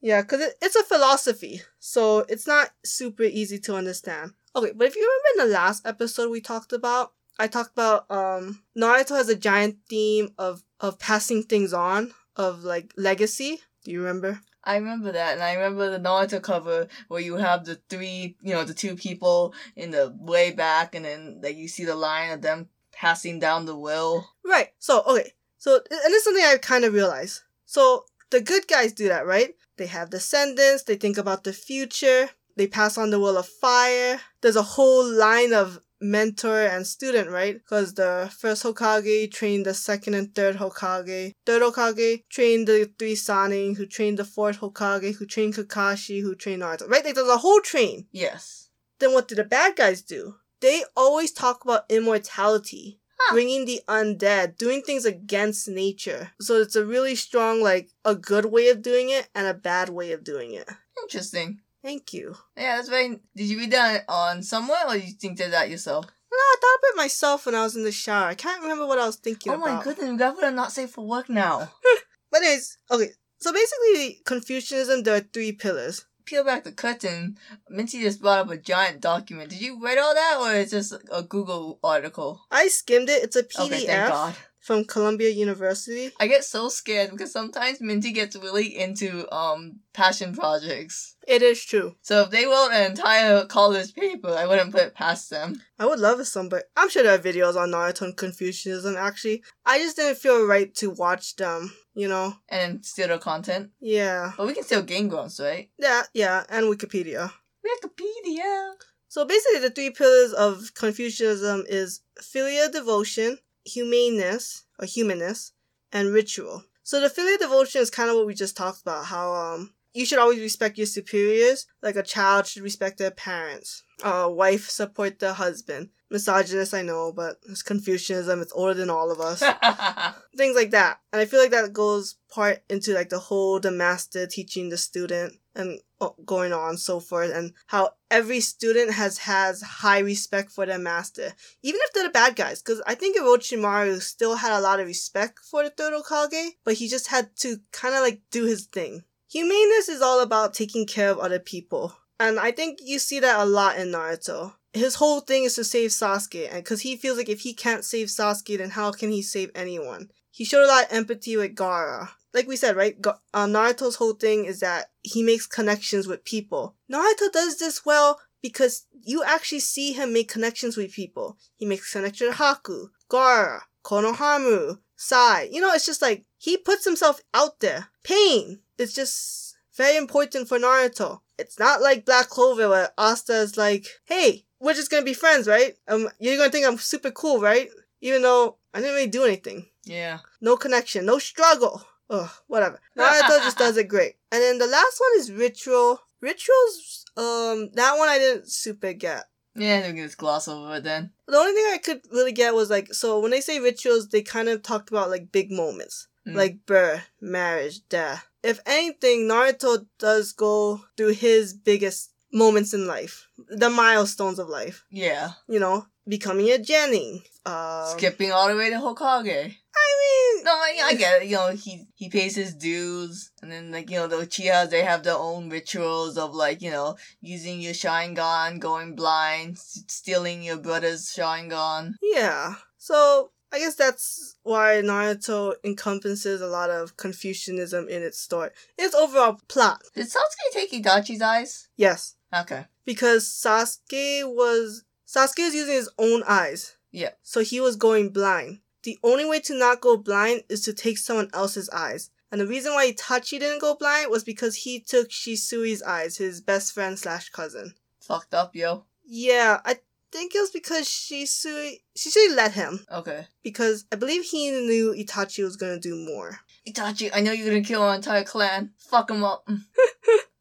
Yeah, 0.00 0.22
because 0.22 0.40
it, 0.40 0.54
it's 0.62 0.76
a 0.76 0.82
philosophy, 0.82 1.62
so 1.78 2.20
it's 2.28 2.46
not 2.46 2.70
super 2.84 3.24
easy 3.24 3.58
to 3.60 3.76
understand. 3.76 4.32
Okay, 4.54 4.72
but 4.74 4.86
if 4.86 4.96
you 4.96 5.02
remember 5.02 5.44
in 5.44 5.48
the 5.48 5.58
last 5.58 5.86
episode 5.86 6.30
we 6.30 6.40
talked 6.40 6.72
about, 6.72 7.12
I 7.38 7.46
talked 7.46 7.72
about 7.72 8.10
um 8.10 8.62
Naruto 8.76 9.16
has 9.16 9.28
a 9.28 9.36
giant 9.36 9.76
theme 9.88 10.30
of 10.38 10.62
of 10.80 10.98
passing 10.98 11.42
things 11.42 11.72
on, 11.72 12.12
of 12.36 12.64
like 12.64 12.92
legacy. 12.96 13.60
Do 13.84 13.90
you 13.90 14.00
remember? 14.00 14.40
I 14.64 14.76
remember 14.76 15.12
that, 15.12 15.34
and 15.34 15.42
I 15.42 15.54
remember 15.54 15.90
the 15.90 16.00
Naruto 16.00 16.42
cover 16.42 16.88
where 17.06 17.20
you 17.20 17.36
have 17.36 17.64
the 17.64 17.76
three, 17.88 18.36
you 18.42 18.52
know, 18.52 18.64
the 18.64 18.74
two 18.74 18.96
people 18.96 19.54
in 19.76 19.92
the 19.92 20.14
way 20.18 20.50
back, 20.50 20.94
and 20.94 21.04
then 21.04 21.40
like 21.42 21.56
you 21.56 21.68
see 21.68 21.84
the 21.84 21.94
line 21.94 22.32
of 22.32 22.42
them 22.42 22.68
passing 22.92 23.38
down 23.38 23.66
the 23.66 23.76
will. 23.76 24.28
Right. 24.44 24.70
So 24.78 25.02
okay. 25.02 25.32
So 25.58 25.76
and 25.76 25.84
it's 25.90 26.24
something 26.24 26.44
I 26.44 26.56
kind 26.56 26.84
of 26.84 26.94
realized. 26.94 27.42
So 27.64 28.04
the 28.30 28.40
good 28.40 28.66
guys 28.68 28.92
do 28.92 29.08
that, 29.08 29.26
right? 29.26 29.54
They 29.76 29.86
have 29.86 30.10
descendants. 30.10 30.84
They 30.84 30.96
think 30.96 31.18
about 31.18 31.44
the 31.44 31.52
future. 31.52 32.30
They 32.56 32.66
pass 32.66 32.96
on 32.96 33.10
the 33.10 33.20
will 33.20 33.36
of 33.36 33.46
fire. 33.46 34.20
There's 34.40 34.56
a 34.56 34.62
whole 34.62 35.04
line 35.04 35.52
of 35.52 35.80
mentor 36.00 36.62
and 36.62 36.86
student, 36.86 37.30
right? 37.30 37.54
Because 37.54 37.94
the 37.94 38.30
first 38.38 38.62
Hokage 38.62 39.30
trained 39.32 39.66
the 39.66 39.74
second 39.74 40.14
and 40.14 40.34
third 40.34 40.56
Hokage. 40.56 41.32
Third 41.44 41.62
Hokage 41.62 42.22
trained 42.30 42.66
the 42.66 42.90
three 42.98 43.14
Sannin, 43.14 43.76
who 43.76 43.86
trained 43.86 44.18
the 44.18 44.24
fourth 44.24 44.60
Hokage, 44.60 45.16
who 45.16 45.26
trained 45.26 45.54
Kakashi, 45.54 46.22
who 46.22 46.34
trained 46.34 46.62
Naruto. 46.62 46.88
Right? 46.88 47.04
Like 47.04 47.14
there's 47.14 47.28
a 47.28 47.38
whole 47.38 47.60
train. 47.60 48.06
Yes. 48.12 48.70
Then 48.98 49.12
what 49.12 49.28
do 49.28 49.34
the 49.34 49.44
bad 49.44 49.76
guys 49.76 50.02
do? 50.02 50.36
They 50.60 50.84
always 50.96 51.32
talk 51.32 51.64
about 51.64 51.84
immortality, 51.90 53.00
Huh. 53.18 53.34
bringing 53.34 53.64
the 53.64 53.80
undead, 53.88 54.58
doing 54.58 54.82
things 54.82 55.04
against 55.06 55.68
nature. 55.68 56.32
So 56.40 56.60
it's 56.60 56.76
a 56.76 56.84
really 56.84 57.14
strong, 57.14 57.62
like, 57.62 57.88
a 58.04 58.14
good 58.14 58.46
way 58.46 58.68
of 58.68 58.82
doing 58.82 59.08
it 59.08 59.28
and 59.34 59.46
a 59.46 59.54
bad 59.54 59.88
way 59.88 60.12
of 60.12 60.22
doing 60.22 60.52
it. 60.52 60.68
Interesting. 61.02 61.60
Thank 61.82 62.12
you. 62.12 62.36
Yeah, 62.56 62.76
that's 62.76 62.88
very. 62.88 63.20
Did 63.34 63.44
you 63.48 63.58
read 63.58 63.70
that 63.70 64.04
on 64.08 64.42
somewhere, 64.42 64.84
or 64.86 64.96
you 64.96 65.12
think 65.12 65.40
of 65.40 65.52
that 65.52 65.70
yourself? 65.70 66.04
No, 66.04 66.36
I 66.36 66.56
thought 66.60 66.78
about 66.78 66.94
it 66.94 66.96
myself 67.04 67.46
when 67.46 67.54
I 67.54 67.62
was 67.62 67.76
in 67.76 67.84
the 67.84 67.92
shower. 67.92 68.26
I 68.26 68.34
can't 68.34 68.60
remember 68.60 68.86
what 68.86 68.98
I 68.98 69.06
was 69.06 69.16
thinking 69.16 69.52
oh 69.52 69.56
my 69.56 69.70
about. 69.70 69.84
goodness, 69.84 70.10
we 70.10 70.16
got 70.16 70.38
to 70.40 70.50
not 70.50 70.72
safe 70.72 70.90
for 70.90 71.06
work 71.06 71.28
now. 71.28 71.70
But 72.30 72.42
anyways, 72.42 72.78
okay. 72.90 73.10
So 73.38 73.52
basically, 73.52 74.20
Confucianism, 74.24 75.04
there 75.04 75.16
are 75.16 75.20
three 75.20 75.52
pillars. 75.52 76.04
Peel 76.26 76.44
back 76.44 76.64
the 76.64 76.72
curtain. 76.72 77.38
Minty 77.70 78.00
just 78.00 78.20
brought 78.20 78.40
up 78.40 78.50
a 78.50 78.56
giant 78.56 79.00
document. 79.00 79.50
Did 79.50 79.60
you 79.60 79.80
read 79.82 79.96
all 79.96 80.12
that, 80.12 80.38
or 80.40 80.54
it's 80.54 80.72
just 80.72 80.92
a 81.10 81.22
Google 81.22 81.78
article? 81.82 82.42
I 82.50 82.68
skimmed 82.68 83.08
it. 83.08 83.22
It's 83.22 83.36
a 83.36 83.44
PDF 83.44 84.28
Okay, 84.28 84.36
from 84.58 84.84
Columbia 84.84 85.30
University. 85.30 86.10
I 86.18 86.26
get 86.26 86.42
so 86.42 86.68
scared 86.68 87.12
because 87.12 87.32
sometimes 87.32 87.80
Minty 87.80 88.10
gets 88.10 88.34
really 88.34 88.76
into 88.76 89.32
um 89.32 89.78
passion 89.92 90.34
projects. 90.34 91.16
It 91.28 91.42
is 91.42 91.64
true. 91.64 91.94
So 92.02 92.22
if 92.22 92.30
they 92.30 92.44
wrote 92.44 92.70
an 92.72 92.90
entire 92.90 93.44
college 93.44 93.94
paper, 93.94 94.30
I 94.30 94.46
wouldn't 94.46 94.72
put 94.72 94.82
it 94.82 94.94
past 94.94 95.30
them. 95.30 95.62
I 95.78 95.86
would 95.86 96.00
love 96.00 96.18
it 96.18 96.24
some, 96.24 96.48
but 96.48 96.64
I'm 96.76 96.90
sure 96.90 97.04
there 97.04 97.14
are 97.14 97.18
videos 97.18 97.54
on 97.54 97.70
Naruto 97.70 98.02
and 98.02 98.16
Confucianism. 98.16 98.96
Actually, 98.96 99.44
I 99.64 99.78
just 99.78 99.96
didn't 99.96 100.18
feel 100.18 100.44
right 100.44 100.74
to 100.74 100.90
watch 100.90 101.36
them. 101.36 101.72
You 101.96 102.08
know? 102.08 102.36
And 102.48 102.84
steal 102.84 103.08
their 103.08 103.18
content. 103.18 103.70
Yeah, 103.80 104.32
But 104.36 104.46
we 104.46 104.52
can 104.54 104.62
steal 104.64 104.82
Game 104.82 105.08
Grumps, 105.08 105.40
right? 105.40 105.70
yeah, 105.78 106.02
yeah, 106.14 106.44
and 106.48 106.66
Wikipedia. 106.66 107.32
Wikipedia. 107.64 108.72
So 109.08 109.24
basically, 109.24 109.60
the 109.60 109.70
three 109.70 109.90
pillars 109.90 110.32
of 110.32 110.74
Confucianism 110.74 111.64
is 111.68 112.02
filial 112.20 112.70
devotion, 112.70 113.38
humaneness 113.64 114.64
or 114.78 114.86
humanness, 114.86 115.52
and 115.92 116.12
ritual. 116.12 116.64
So 116.82 117.00
the 117.00 117.08
filial 117.10 117.38
devotion 117.38 117.80
is 117.80 117.90
kind 117.90 118.10
of 118.10 118.16
what 118.16 118.26
we 118.26 118.34
just 118.34 118.56
talked 118.56 118.82
about. 118.82 119.06
How 119.06 119.32
um 119.32 119.72
you 119.94 120.04
should 120.04 120.18
always 120.18 120.40
respect 120.40 120.76
your 120.76 120.86
superiors, 120.86 121.66
like 121.82 121.96
a 121.96 122.02
child 122.02 122.46
should 122.46 122.62
respect 122.62 122.98
their 122.98 123.10
parents. 123.10 123.82
A 124.04 124.30
wife 124.30 124.68
support 124.68 125.18
the 125.18 125.32
husband. 125.34 125.88
Misogynist, 126.10 126.74
I 126.74 126.82
know, 126.82 127.12
but 127.12 127.38
it's 127.48 127.62
Confucianism. 127.62 128.40
It's 128.40 128.52
older 128.52 128.74
than 128.74 128.90
all 128.90 129.10
of 129.10 129.20
us. 129.20 129.40
things 130.36 130.54
like 130.54 130.70
that. 130.70 131.00
And 131.12 131.20
I 131.20 131.24
feel 131.24 131.40
like 131.40 131.50
that 131.50 131.72
goes 131.72 132.16
part 132.28 132.62
into 132.68 132.92
like 132.92 133.08
the 133.08 133.18
whole 133.18 133.58
the 133.58 133.70
master 133.70 134.26
teaching 134.26 134.68
the 134.68 134.76
student 134.76 135.34
and 135.56 135.80
uh, 136.00 136.10
going 136.24 136.52
on 136.52 136.76
so 136.76 137.00
forth 137.00 137.32
and 137.34 137.52
how 137.66 137.90
every 138.10 138.40
student 138.40 138.92
has 138.92 139.18
has 139.18 139.62
high 139.62 139.98
respect 140.00 140.50
for 140.50 140.66
their 140.66 140.78
master 140.78 141.32
even 141.62 141.80
if 141.82 141.92
they're 141.92 142.04
the 142.04 142.10
bad 142.10 142.36
guys 142.36 142.60
because 142.60 142.82
i 142.86 142.94
think 142.94 143.16
orochimaru 143.16 144.00
still 144.00 144.36
had 144.36 144.52
a 144.52 144.60
lot 144.60 144.78
of 144.78 144.86
respect 144.86 145.38
for 145.38 145.64
the 145.64 145.70
third 145.70 145.94
hokage 145.94 146.50
but 146.64 146.74
he 146.74 146.86
just 146.86 147.06
had 147.06 147.34
to 147.34 147.58
kind 147.72 147.94
of 147.94 148.02
like 148.02 148.20
do 148.30 148.44
his 148.44 148.66
thing 148.66 149.02
humaneness 149.30 149.88
is 149.88 150.02
all 150.02 150.20
about 150.20 150.52
taking 150.52 150.84
care 150.84 151.10
of 151.10 151.18
other 151.18 151.38
people 151.38 151.96
and 152.20 152.38
i 152.38 152.50
think 152.50 152.78
you 152.82 152.98
see 152.98 153.18
that 153.18 153.40
a 153.40 153.46
lot 153.46 153.78
in 153.78 153.88
naruto 153.88 154.52
his 154.78 154.96
whole 154.96 155.20
thing 155.20 155.44
is 155.44 155.54
to 155.54 155.64
save 155.64 155.90
Sasuke, 155.90 156.48
and 156.48 156.62
because 156.64 156.80
he 156.82 156.96
feels 156.96 157.18
like 157.18 157.28
if 157.28 157.40
he 157.40 157.54
can't 157.54 157.84
save 157.84 158.08
Sasuke, 158.08 158.58
then 158.58 158.70
how 158.70 158.92
can 158.92 159.10
he 159.10 159.22
save 159.22 159.50
anyone? 159.54 160.10
He 160.30 160.44
showed 160.44 160.64
a 160.64 160.68
lot 160.68 160.84
of 160.84 160.92
empathy 160.92 161.36
with 161.36 161.54
Gaara. 161.54 162.10
Like 162.34 162.46
we 162.46 162.56
said, 162.56 162.76
right? 162.76 163.00
Ga- 163.00 163.18
uh, 163.32 163.46
Naruto's 163.46 163.96
whole 163.96 164.12
thing 164.12 164.44
is 164.44 164.60
that 164.60 164.90
he 165.02 165.22
makes 165.22 165.46
connections 165.46 166.06
with 166.06 166.24
people. 166.24 166.76
Naruto 166.92 167.32
does 167.32 167.58
this 167.58 167.86
well 167.86 168.20
because 168.42 168.86
you 169.02 169.24
actually 169.24 169.60
see 169.60 169.92
him 169.92 170.12
make 170.12 170.28
connections 170.28 170.76
with 170.76 170.92
people. 170.92 171.38
He 171.56 171.64
makes 171.64 171.92
connections 171.92 172.30
with 172.30 172.38
Haku, 172.38 172.88
Gaara, 173.08 173.60
Konohamaru, 173.84 174.78
Sai. 174.96 175.48
You 175.50 175.60
know, 175.60 175.72
it's 175.72 175.86
just 175.86 176.02
like 176.02 176.26
he 176.36 176.56
puts 176.56 176.84
himself 176.84 177.20
out 177.32 177.60
there. 177.60 177.88
Pain 178.04 178.60
It's 178.78 178.92
just 178.92 179.56
very 179.76 179.96
important 179.96 180.48
for 180.48 180.58
Naruto. 180.58 181.20
It's 181.38 181.58
not 181.58 181.82
like 181.82 182.06
Black 182.06 182.28
Clover 182.28 182.68
where 182.68 182.90
Asta 182.96 183.34
is 183.34 183.56
like, 183.56 183.86
hey, 184.04 184.45
we're 184.60 184.74
just 184.74 184.90
gonna 184.90 185.04
be 185.04 185.14
friends, 185.14 185.46
right? 185.46 185.74
Um, 185.88 186.08
you're 186.18 186.36
gonna 186.36 186.50
think 186.50 186.66
I'm 186.66 186.78
super 186.78 187.10
cool, 187.10 187.40
right? 187.40 187.68
Even 188.00 188.22
though 188.22 188.56
I 188.74 188.80
didn't 188.80 188.94
really 188.94 189.08
do 189.08 189.24
anything. 189.24 189.66
Yeah. 189.84 190.18
No 190.40 190.56
connection, 190.56 191.06
no 191.06 191.18
struggle. 191.18 191.82
Ugh, 192.10 192.30
whatever. 192.46 192.80
Naruto 192.96 193.38
just 193.42 193.58
does 193.58 193.76
it 193.76 193.88
great. 193.88 194.16
And 194.30 194.40
then 194.40 194.58
the 194.58 194.66
last 194.66 195.00
one 195.00 195.20
is 195.20 195.32
Ritual. 195.32 196.00
Rituals, 196.20 197.04
um, 197.16 197.70
that 197.74 197.96
one 197.98 198.08
I 198.08 198.18
didn't 198.18 198.50
super 198.50 198.92
get. 198.92 199.24
Yeah, 199.54 199.86
we 199.86 199.94
can 199.94 200.04
just 200.04 200.18
gloss 200.18 200.48
over 200.48 200.76
it 200.76 200.84
then. 200.84 201.10
The 201.26 201.36
only 201.36 201.52
thing 201.52 201.64
I 201.72 201.78
could 201.78 202.00
really 202.10 202.32
get 202.32 202.54
was 202.54 202.70
like, 202.70 202.92
so 202.92 203.20
when 203.20 203.30
they 203.30 203.40
say 203.40 203.58
rituals, 203.58 204.08
they 204.08 204.22
kind 204.22 204.48
of 204.48 204.62
talked 204.62 204.90
about 204.90 205.10
like 205.10 205.32
big 205.32 205.50
moments. 205.50 206.08
Mm. 206.26 206.34
Like 206.34 206.66
birth, 206.66 207.08
marriage, 207.20 207.86
death. 207.88 208.28
If 208.42 208.60
anything, 208.66 209.28
Naruto 209.28 209.86
does 209.98 210.32
go 210.32 210.84
through 210.96 211.14
his 211.14 211.54
biggest 211.54 212.12
moments 212.36 212.74
in 212.74 212.86
life. 212.86 213.28
The 213.48 213.70
milestones 213.70 214.38
of 214.38 214.48
life. 214.48 214.84
Yeah. 214.90 215.30
You 215.48 215.58
know, 215.60 215.86
becoming 216.06 216.48
a 216.50 216.58
Genin. 216.58 217.22
Um, 217.44 217.98
Skipping 217.98 218.32
all 218.32 218.48
the 218.48 218.56
way 218.56 218.70
to 218.70 218.76
Hokage. 218.76 219.54
I 219.78 219.88
mean, 220.02 220.44
No, 220.44 220.50
I, 220.50 220.80
I 220.84 220.94
get 220.94 221.22
it. 221.22 221.28
You 221.28 221.36
know, 221.36 221.50
he 221.50 221.86
he 221.94 222.08
pays 222.08 222.34
his 222.34 222.54
dues, 222.54 223.30
and 223.42 223.50
then 223.52 223.70
like 223.70 223.88
you 223.90 223.96
know 223.98 224.06
the 224.08 224.16
Uchihas 224.16 224.70
they 224.70 224.82
have 224.82 225.02
their 225.04 225.16
own 225.16 225.48
rituals 225.48 226.18
of 226.18 226.34
like 226.34 226.60
you 226.62 226.70
know 226.70 226.96
using 227.20 227.60
your 227.60 227.72
Sharingan, 227.74 228.58
going 228.58 228.96
blind, 228.96 229.52
s- 229.56 229.84
stealing 229.86 230.42
your 230.42 230.56
brother's 230.58 231.06
Sharingan. 231.14 231.92
Yeah. 232.02 232.54
So 232.78 233.30
I 233.52 233.58
guess 233.60 233.76
that's 233.76 234.36
why 234.42 234.82
Naruto 234.84 235.54
encompasses 235.62 236.40
a 236.40 236.46
lot 236.48 236.68
of 236.70 236.96
Confucianism 236.96 237.88
in 237.88 238.02
its 238.02 238.18
story. 238.18 238.50
Its 238.76 238.94
overall 238.94 239.38
plot. 239.48 239.82
Did 239.94 240.06
Sasuke 240.08 240.52
take 240.52 240.72
Itachi's 240.72 241.22
eyes? 241.22 241.68
Yes. 241.76 242.15
Okay. 242.34 242.64
Because 242.84 243.26
Sasuke 243.26 244.22
was 244.24 244.84
Sasuke 245.06 245.44
was 245.44 245.54
using 245.54 245.74
his 245.74 245.90
own 245.98 246.22
eyes. 246.26 246.76
Yeah. 246.90 247.10
So 247.22 247.40
he 247.40 247.60
was 247.60 247.76
going 247.76 248.10
blind. 248.10 248.60
The 248.82 248.98
only 249.02 249.24
way 249.24 249.40
to 249.40 249.58
not 249.58 249.80
go 249.80 249.96
blind 249.96 250.42
is 250.48 250.60
to 250.62 250.72
take 250.72 250.98
someone 250.98 251.30
else's 251.34 251.68
eyes. 251.70 252.10
And 252.30 252.40
the 252.40 252.46
reason 252.46 252.72
why 252.72 252.90
Itachi 252.90 253.38
didn't 253.38 253.60
go 253.60 253.74
blind 253.74 254.10
was 254.10 254.24
because 254.24 254.56
he 254.56 254.80
took 254.80 255.10
Shisui's 255.10 255.82
eyes, 255.82 256.16
his 256.16 256.40
best 256.40 256.72
friend 256.72 256.98
slash 256.98 257.30
cousin. 257.30 257.74
Fucked 258.00 258.34
up, 258.34 258.54
yo. 258.54 258.84
Yeah, 259.04 259.60
I 259.64 259.76
think 260.12 260.34
it 260.34 260.40
was 260.40 260.50
because 260.50 260.86
Shisui 260.88 261.80
Shisui 261.96 262.34
let 262.34 262.52
him. 262.52 262.84
Okay. 262.92 263.26
because 263.42 263.84
I 263.92 263.96
believe 263.96 264.24
he 264.24 264.50
knew 264.50 264.92
Itachi 264.96 265.42
was 265.44 265.56
gonna 265.56 265.78
do 265.80 265.96
more. 265.96 266.40
Itachi, 266.68 267.10
I 267.14 267.20
know 267.20 267.32
you're 267.32 267.46
gonna 267.46 267.62
kill 267.62 267.82
our 267.82 267.94
entire 267.94 268.24
clan. 268.24 268.72
Fuck 268.78 269.10
him 269.10 269.22
up. 269.24 269.48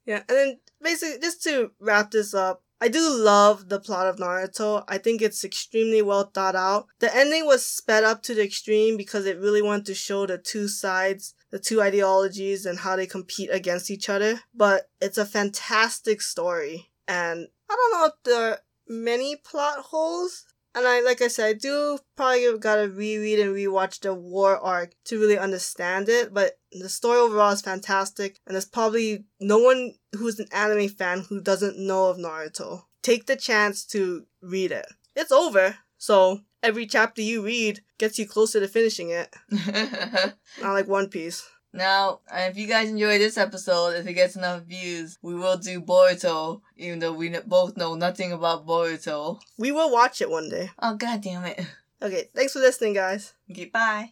Yeah, 0.06 0.22
and 0.30 0.38
then 0.38 0.60
basically, 0.86 1.20
just 1.20 1.44
to 1.44 1.72
wrap 1.80 2.12
this 2.12 2.34
up, 2.34 2.62
I 2.80 2.88
do 2.88 3.10
love 3.10 3.70
the 3.70 3.80
plot 3.80 4.08
of 4.08 4.18
Naruto. 4.18 4.84
I 4.88 5.00
think 5.00 5.22
it's 5.22 5.44
extremely 5.44 6.02
well 6.02 6.30
thought 6.34 6.56
out. 6.56 6.86
The 7.00 7.14
ending 7.14 7.46
was 7.46 7.66
sped 7.66 8.04
up 8.04 8.22
to 8.24 8.36
the 8.36 8.44
extreme 8.44 8.96
because 8.96 9.26
it 9.26 9.40
really 9.40 9.62
wanted 9.62 9.88
to 9.88 9.96
show 9.96 10.26
the 10.26 10.38
two 10.38 10.68
sides, 10.68 11.34
the 11.52 11.60
two 11.60 11.82
ideologies, 11.82 12.66
and 12.66 12.80
how 12.80 12.96
they 12.96 13.08
compete 13.08 13.50
against 13.52 13.90
each 13.90 14.10
other. 14.10 14.42
But 14.54 14.90
it's 15.02 15.18
a 15.18 15.26
fantastic 15.26 16.22
story, 16.22 16.92
and 17.08 17.48
I 17.70 17.76
don't 17.76 17.92
know 18.00 18.06
if 18.08 18.14
there 18.24 18.52
are 18.52 18.60
many 18.88 19.36
plot 19.38 19.80
holes. 19.80 20.46
And 20.76 20.86
I, 20.86 21.00
like 21.00 21.22
I 21.22 21.30
said, 21.30 21.46
I 21.48 21.54
do 21.54 21.98
probably 22.18 22.58
gotta 22.60 22.90
reread 22.90 23.40
and 23.40 23.56
rewatch 23.56 24.02
the 24.02 24.14
war 24.14 24.58
arc 24.60 24.94
to 25.06 25.18
really 25.18 25.38
understand 25.38 26.10
it. 26.10 26.34
But 26.34 26.60
the 26.74 26.90
story 26.90 27.18
overall 27.18 27.54
is 27.54 27.62
fantastic, 27.62 28.42
and 28.46 28.56
there's 28.56 28.66
probably 28.66 29.24
no 29.40 29.58
one 29.58 29.94
who's 30.18 30.38
an 30.38 30.48
anime 30.52 30.90
fan 30.90 31.22
who 31.22 31.40
doesn't 31.40 31.80
know 31.80 32.08
of 32.08 32.18
Naruto. 32.18 32.84
Take 33.02 33.26
the 33.26 33.38
chance 33.38 33.86
to 33.88 34.26
read 34.42 34.74
it. 34.74 34.86
It's 35.16 35.32
over, 35.32 35.78
so 35.98 36.42
every 36.62 36.86
chapter 36.88 37.22
you 37.22 37.42
read 37.46 37.80
gets 37.98 38.20
you 38.20 38.28
closer 38.28 38.60
to 38.60 38.68
finishing 38.68 39.12
it. 39.12 39.34
Not 40.62 40.74
like 40.74 40.88
One 40.90 41.08
Piece. 41.08 41.48
Now, 41.76 42.22
if 42.34 42.58
you 42.58 42.68
guys 42.68 42.90
enjoy 42.90 43.18
this 43.18 43.38
episode, 43.38 43.96
if 43.96 44.08
it 44.08 44.14
gets 44.14 44.36
enough 44.36 44.64
views, 44.64 45.18
we 45.22 45.36
will 45.36 45.58
do 45.58 45.82
Boruto, 45.82 46.62
even 46.78 47.00
though 47.00 47.14
we 47.14 47.30
both 47.46 47.78
know 47.78 47.96
nothing 47.96 48.32
about 48.32 48.66
Boruto. 48.66 49.40
We 49.58 49.72
will 49.72 49.92
watch 49.92 50.22
it 50.22 50.30
one 50.30 50.50
day. 50.50 50.72
Oh 50.80 50.96
god 50.96 51.22
damn 51.22 51.46
it. 51.46 51.62
Okay, 52.02 52.30
thanks 52.36 52.54
for 52.54 52.60
listening, 52.60 52.94
guys. 52.94 53.34
Okay, 53.50 53.66
bye. 53.66 54.12